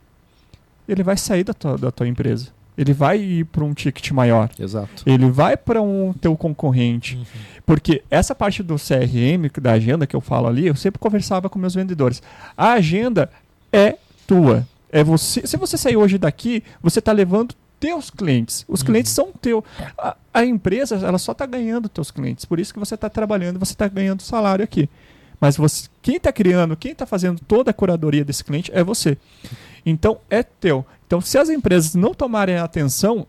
[0.89, 2.49] Ele vai sair da tua, da tua empresa.
[2.76, 4.51] Ele vai ir para um ticket maior.
[4.59, 5.05] Exato.
[5.07, 7.18] Ele vai para um teu concorrente.
[7.64, 11.59] Porque essa parte do CRM, da agenda que eu falo ali, eu sempre conversava com
[11.59, 12.20] meus vendedores.
[12.57, 13.30] A agenda
[13.72, 14.66] é tua.
[14.91, 15.47] É você.
[15.47, 18.64] Se você sair hoje daqui, você está levando teus clientes.
[18.66, 19.64] Os clientes são teu.
[19.97, 22.45] A, a empresa, ela só está ganhando teus clientes.
[22.45, 24.89] Por isso que você está trabalhando, você está ganhando salário aqui.
[25.45, 29.18] Mas você, quem está criando, quem está fazendo toda a curadoria desse cliente é você.
[29.84, 30.86] Então é teu.
[31.07, 33.26] Então, se as empresas não tomarem atenção,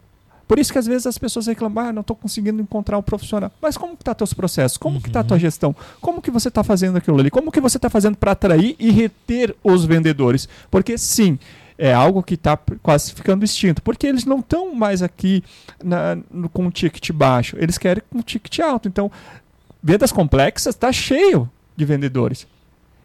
[0.48, 3.52] por isso que às vezes as pessoas reclamam, ah, não estou conseguindo encontrar um profissional.
[3.62, 4.78] Mas como que tá teus processos?
[4.78, 5.76] Como que tá a tua gestão?
[6.00, 7.30] Como que você está fazendo aquilo ali?
[7.30, 10.48] Como que você está fazendo para atrair e reter os vendedores?
[10.72, 11.38] Porque sim,
[11.78, 13.82] é algo que está quase ficando extinto.
[13.82, 15.44] Porque eles não estão mais aqui
[15.84, 17.58] na- no- com um ticket baixo.
[17.60, 18.88] Eles querem com um ticket alto.
[18.88, 19.12] Então,
[19.84, 22.48] vendas complexas está cheio de vendedores.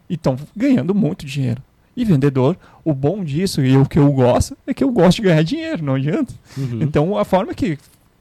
[0.09, 1.63] E estão ganhando muito dinheiro.
[1.97, 5.23] E vendedor, o bom disso e o que eu gosto é que eu gosto de
[5.23, 6.33] ganhar dinheiro, não adianta.
[6.57, 6.83] Uhum.
[6.83, 7.79] Então, a forma que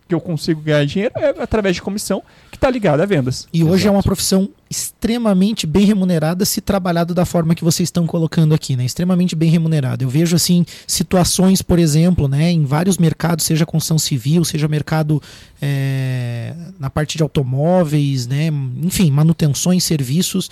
[0.09, 3.47] que eu consigo ganhar dinheiro é através de comissão que está ligada a vendas.
[3.53, 3.87] E hoje Exato.
[3.87, 8.75] é uma profissão extremamente bem remunerada se trabalhado da forma que vocês estão colocando aqui,
[8.75, 8.83] né?
[8.83, 10.03] Extremamente bem remunerada.
[10.03, 15.21] Eu vejo assim situações, por exemplo, né, em vários mercados, seja construção civil, seja mercado
[15.61, 18.47] é, na parte de automóveis, né,
[18.81, 20.49] enfim, manutenções, serviços,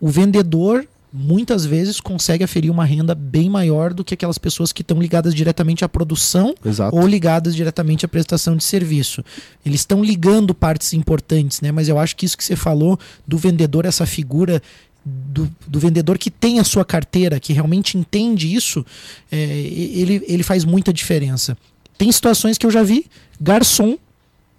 [0.00, 0.86] o vendedor
[1.16, 5.32] muitas vezes consegue aferir uma renda bem maior do que aquelas pessoas que estão ligadas
[5.32, 6.96] diretamente à produção Exato.
[6.96, 9.24] ou ligadas diretamente à prestação de serviço.
[9.64, 11.70] Eles estão ligando partes importantes, né?
[11.70, 14.60] Mas eu acho que isso que você falou do vendedor, essa figura
[15.04, 18.84] do, do, vendedor que tem a sua carteira, que realmente entende isso,
[19.30, 21.56] é, ele, ele faz muita diferença.
[21.96, 23.06] Tem situações que eu já vi
[23.40, 23.96] garçom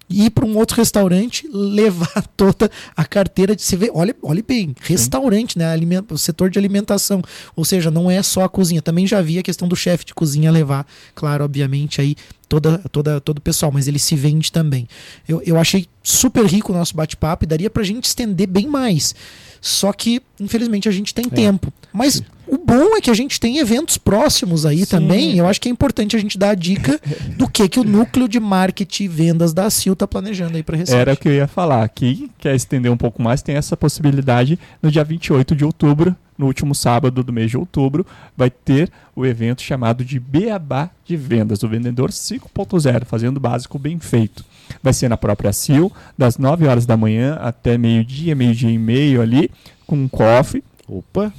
[0.09, 4.75] ir para um outro restaurante, levar toda a carteira de se ver, olha, olha bem,
[4.81, 5.65] restaurante, né,
[6.09, 7.21] o setor de alimentação,
[7.55, 8.81] ou seja, não é só a cozinha.
[8.81, 12.15] Também já vi a questão do chefe de cozinha levar, claro, obviamente aí
[12.47, 14.87] toda, toda, todo o pessoal, mas ele se vende também.
[15.27, 18.67] Eu, eu achei super rico o nosso bate-papo e daria para a gente estender bem
[18.67, 19.15] mais.
[19.61, 21.29] Só que, infelizmente, a gente tem é.
[21.29, 21.71] tempo.
[21.93, 24.85] Mas o bom é que a gente tem eventos próximos aí Sim.
[24.85, 25.37] também.
[25.37, 26.99] Eu acho que é importante a gente dar a dica
[27.37, 30.77] do que, que o núcleo de marketing e vendas da CIL está planejando aí para
[30.77, 30.99] receber.
[30.99, 31.87] Era o que eu ia falar.
[31.89, 36.47] Quem quer estender um pouco mais tem essa possibilidade no dia 28 de outubro, no
[36.47, 38.05] último sábado do mês de outubro,
[38.35, 43.79] vai ter o evento chamado de Beabá de Vendas, o Vendedor 5.0, fazendo o básico
[43.79, 44.43] bem feito
[44.81, 49.21] vai ser na própria CIL, das 9 horas da manhã até meio-dia, meio-dia e meio
[49.21, 49.49] ali,
[49.85, 50.63] com um coffee.
[50.87, 51.33] Opa!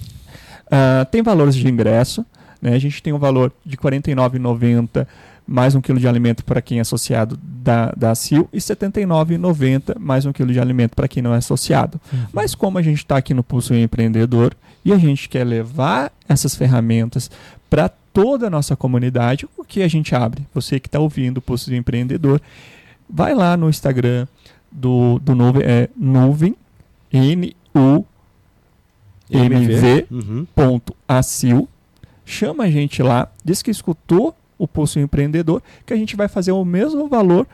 [0.66, 2.26] Uh, tem valores de ingresso,
[2.60, 2.74] né?
[2.74, 5.06] a gente tem um valor de R$ 49,90
[5.46, 9.96] mais um quilo de alimento para quem é associado da, da CIL e R$ 79,90
[9.96, 12.00] mais um quilo de alimento para quem não é associado.
[12.12, 12.18] Uhum.
[12.32, 16.56] Mas como a gente está aqui no Pulso Empreendedor e a gente quer levar essas
[16.56, 17.30] ferramentas
[17.70, 20.44] para toda a nossa comunidade, o que a gente abre?
[20.52, 22.40] Você que está ouvindo o Pulso Empreendedor,
[23.08, 24.26] vai lá no Instagram
[24.70, 26.56] do, do Nuvem, é Nuvem,
[29.30, 30.46] N-U-M-V, uhum.
[30.54, 31.68] ponto acil,
[32.24, 36.52] chama a gente lá, diz que escutou o Pulso Empreendedor, que a gente vai fazer
[36.52, 37.46] o mesmo valor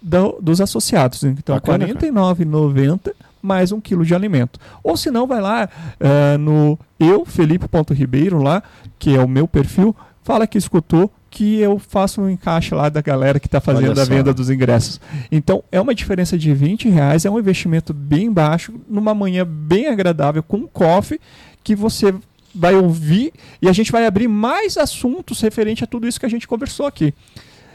[0.00, 1.22] do, dos associados.
[1.24, 3.12] Então, R$ 49,90
[3.42, 4.60] mais um quilo de alimento.
[4.82, 5.68] Ou se não, vai lá
[5.98, 8.62] uh, no eu, Felipe.ribeiro, lá,
[8.98, 13.00] que é o meu perfil, fala que escutou que eu faço um encaixe lá da
[13.00, 15.00] galera que está fazendo a venda dos ingressos.
[15.30, 19.86] Então, é uma diferença de 20 reais, é um investimento bem baixo, numa manhã bem
[19.86, 21.20] agradável, com um coffee,
[21.62, 22.12] que você
[22.52, 26.30] vai ouvir e a gente vai abrir mais assuntos referente a tudo isso que a
[26.30, 27.14] gente conversou aqui.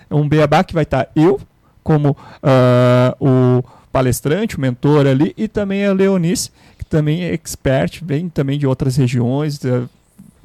[0.10, 1.39] É um beabá que vai estar tá eu,
[1.82, 8.01] como uh, o palestrante, o mentor ali, e também a Leonice, que também é expert,
[8.03, 9.58] vem também de outras regiões,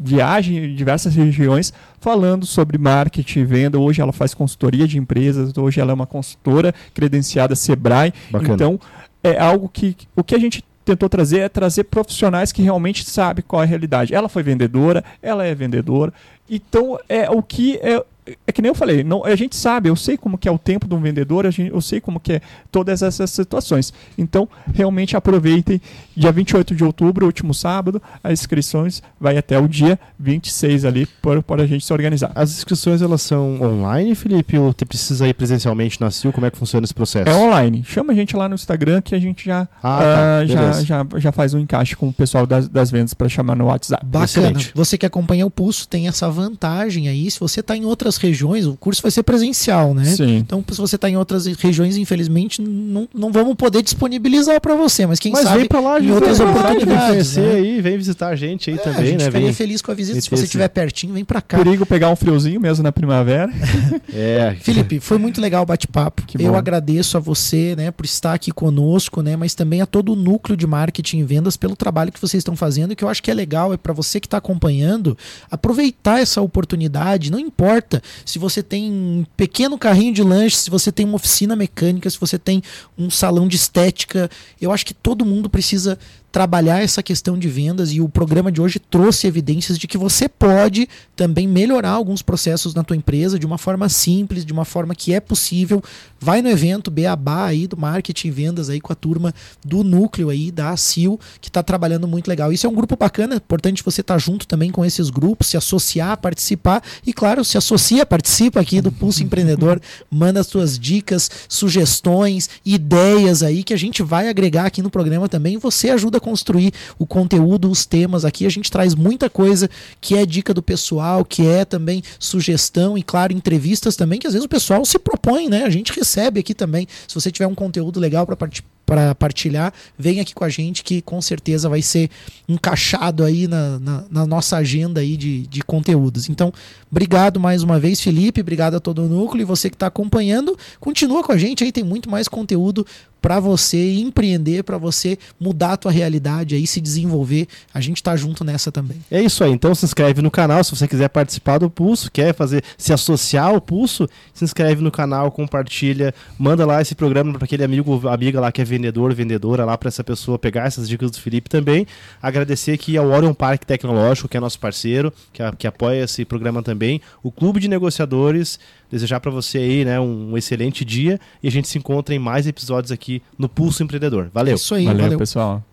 [0.00, 3.78] viagem em diversas regiões falando sobre marketing e venda.
[3.78, 8.14] Hoje ela faz consultoria de empresas, hoje ela é uma consultora credenciada Sebrae.
[8.30, 8.54] Bacana.
[8.54, 8.80] Então,
[9.22, 13.44] é algo que o que a gente tentou trazer é trazer profissionais que realmente sabem
[13.46, 14.14] qual é a realidade.
[14.14, 16.12] Ela foi vendedora, ela é vendedora.
[16.48, 18.02] Então, é o que é
[18.46, 20.58] é que nem eu falei, não, a gente sabe, eu sei como que é o
[20.58, 22.40] tempo de um vendedor, a gente, eu sei como que é
[22.70, 23.92] todas essas situações.
[24.16, 25.80] Então, realmente aproveitem,
[26.16, 31.42] dia 28 de outubro, último sábado, as inscrições vai até o dia 26 ali para,
[31.42, 32.30] para a gente se organizar.
[32.34, 36.32] As inscrições elas são online, Felipe, ou você precisa ir presencialmente na CIL?
[36.32, 37.28] Como é que funciona esse processo?
[37.28, 37.82] É online.
[37.84, 40.44] Chama a gente lá no Instagram que a gente já, ah, tá.
[40.44, 43.56] uh, já, já, já faz um encaixe com o pessoal das, das vendas para chamar
[43.56, 44.04] no WhatsApp.
[44.04, 44.24] Bacana.
[44.24, 44.72] Excelente.
[44.74, 48.66] Você que acompanha o Pulso tem essa vantagem aí, se você está em outras regiões,
[48.66, 50.04] o curso vai ser presencial, né?
[50.04, 50.36] Sim.
[50.36, 55.06] Então, se você está em outras regiões, infelizmente, não, não vamos poder disponibilizar para você,
[55.06, 57.34] mas quem mas sabe vem pra lá, em outras oportunidades.
[57.34, 57.54] Vem né?
[57.54, 59.24] aí, vem visitar a gente aí é, também, a gente né?
[59.26, 60.20] Ficaria vem, feliz com a visita.
[60.20, 61.58] Se você estiver pertinho, vem para cá.
[61.58, 63.52] Perigo pegar um friozinho mesmo na primavera.
[64.12, 64.56] é.
[64.60, 66.22] Felipe, foi muito legal o bate-papo.
[66.38, 70.16] Eu agradeço a você, né, por estar aqui conosco, né, mas também a todo o
[70.16, 73.30] núcleo de marketing e vendas pelo trabalho que vocês estão fazendo, que eu acho que
[73.30, 75.16] é legal, é para você que está acompanhando,
[75.50, 80.90] aproveitar essa oportunidade, não importa se você tem um pequeno carrinho de lanche, se você
[80.92, 82.62] tem uma oficina mecânica, se você tem
[82.96, 84.30] um salão de estética,
[84.60, 85.98] eu acho que todo mundo precisa
[86.30, 90.28] trabalhar essa questão de vendas e o programa de hoje trouxe evidências de que você
[90.28, 94.94] pode também melhorar alguns processos na tua empresa de uma forma simples, de uma forma
[94.94, 95.82] que é possível.
[96.20, 99.34] Vai no evento Beabá aí do marketing e vendas aí com a turma
[99.64, 102.52] do núcleo aí da ACIL, que está trabalhando muito legal.
[102.52, 105.56] Isso é um grupo bacana, importante você estar tá junto também com esses grupos, se
[105.56, 107.58] associar, participar e claro, se
[107.90, 109.80] associa, participa aqui do Pulso Empreendedor,
[110.10, 115.28] manda as suas dicas, sugestões, ideias aí que a gente vai agregar aqui no programa
[115.28, 115.58] também.
[115.58, 118.46] Você ajuda a construir o conteúdo, os temas aqui.
[118.46, 119.68] A gente traz muita coisa
[120.00, 124.32] que é dica do pessoal, que é também sugestão e, claro, entrevistas também, que às
[124.32, 125.64] vezes o pessoal se propõe, né?
[125.64, 126.86] A gente recebe aqui também.
[127.08, 130.82] Se você tiver um conteúdo legal para participar para partilhar, vem aqui com a gente
[130.82, 132.10] que com certeza vai ser
[132.48, 136.28] encaixado aí na, na, na nossa agenda aí de, de conteúdos.
[136.28, 136.52] Então,
[136.90, 140.58] obrigado mais uma vez, Felipe, obrigado a todo o núcleo e você que está acompanhando,
[140.80, 142.84] continua com a gente aí, tem muito mais conteúdo
[143.20, 147.46] para você empreender, para você mudar a tua realidade aí, se desenvolver.
[147.72, 148.96] A gente tá junto nessa também.
[149.10, 149.52] É isso aí.
[149.52, 153.48] Então se inscreve no canal se você quiser participar do Pulso, quer fazer se associar
[153.48, 158.40] ao Pulso, se inscreve no canal, compartilha, manda lá esse programa para aquele amigo, amiga
[158.40, 161.86] lá que é vendedor, vendedora lá para essa pessoa pegar essas dicas do Felipe também.
[162.20, 166.62] Agradecer aqui ao Orion Parque Tecnológico, que é nosso parceiro, que, que apoia esse programa
[166.62, 168.58] também, o Clube de Negociadores
[168.90, 172.46] desejar para você aí, né, um excelente dia e a gente se encontra em mais
[172.46, 174.30] episódios aqui no Pulso Empreendedor.
[174.32, 174.56] Valeu.
[174.56, 175.18] Isso aí, valeu, valeu.
[175.18, 175.64] pessoal.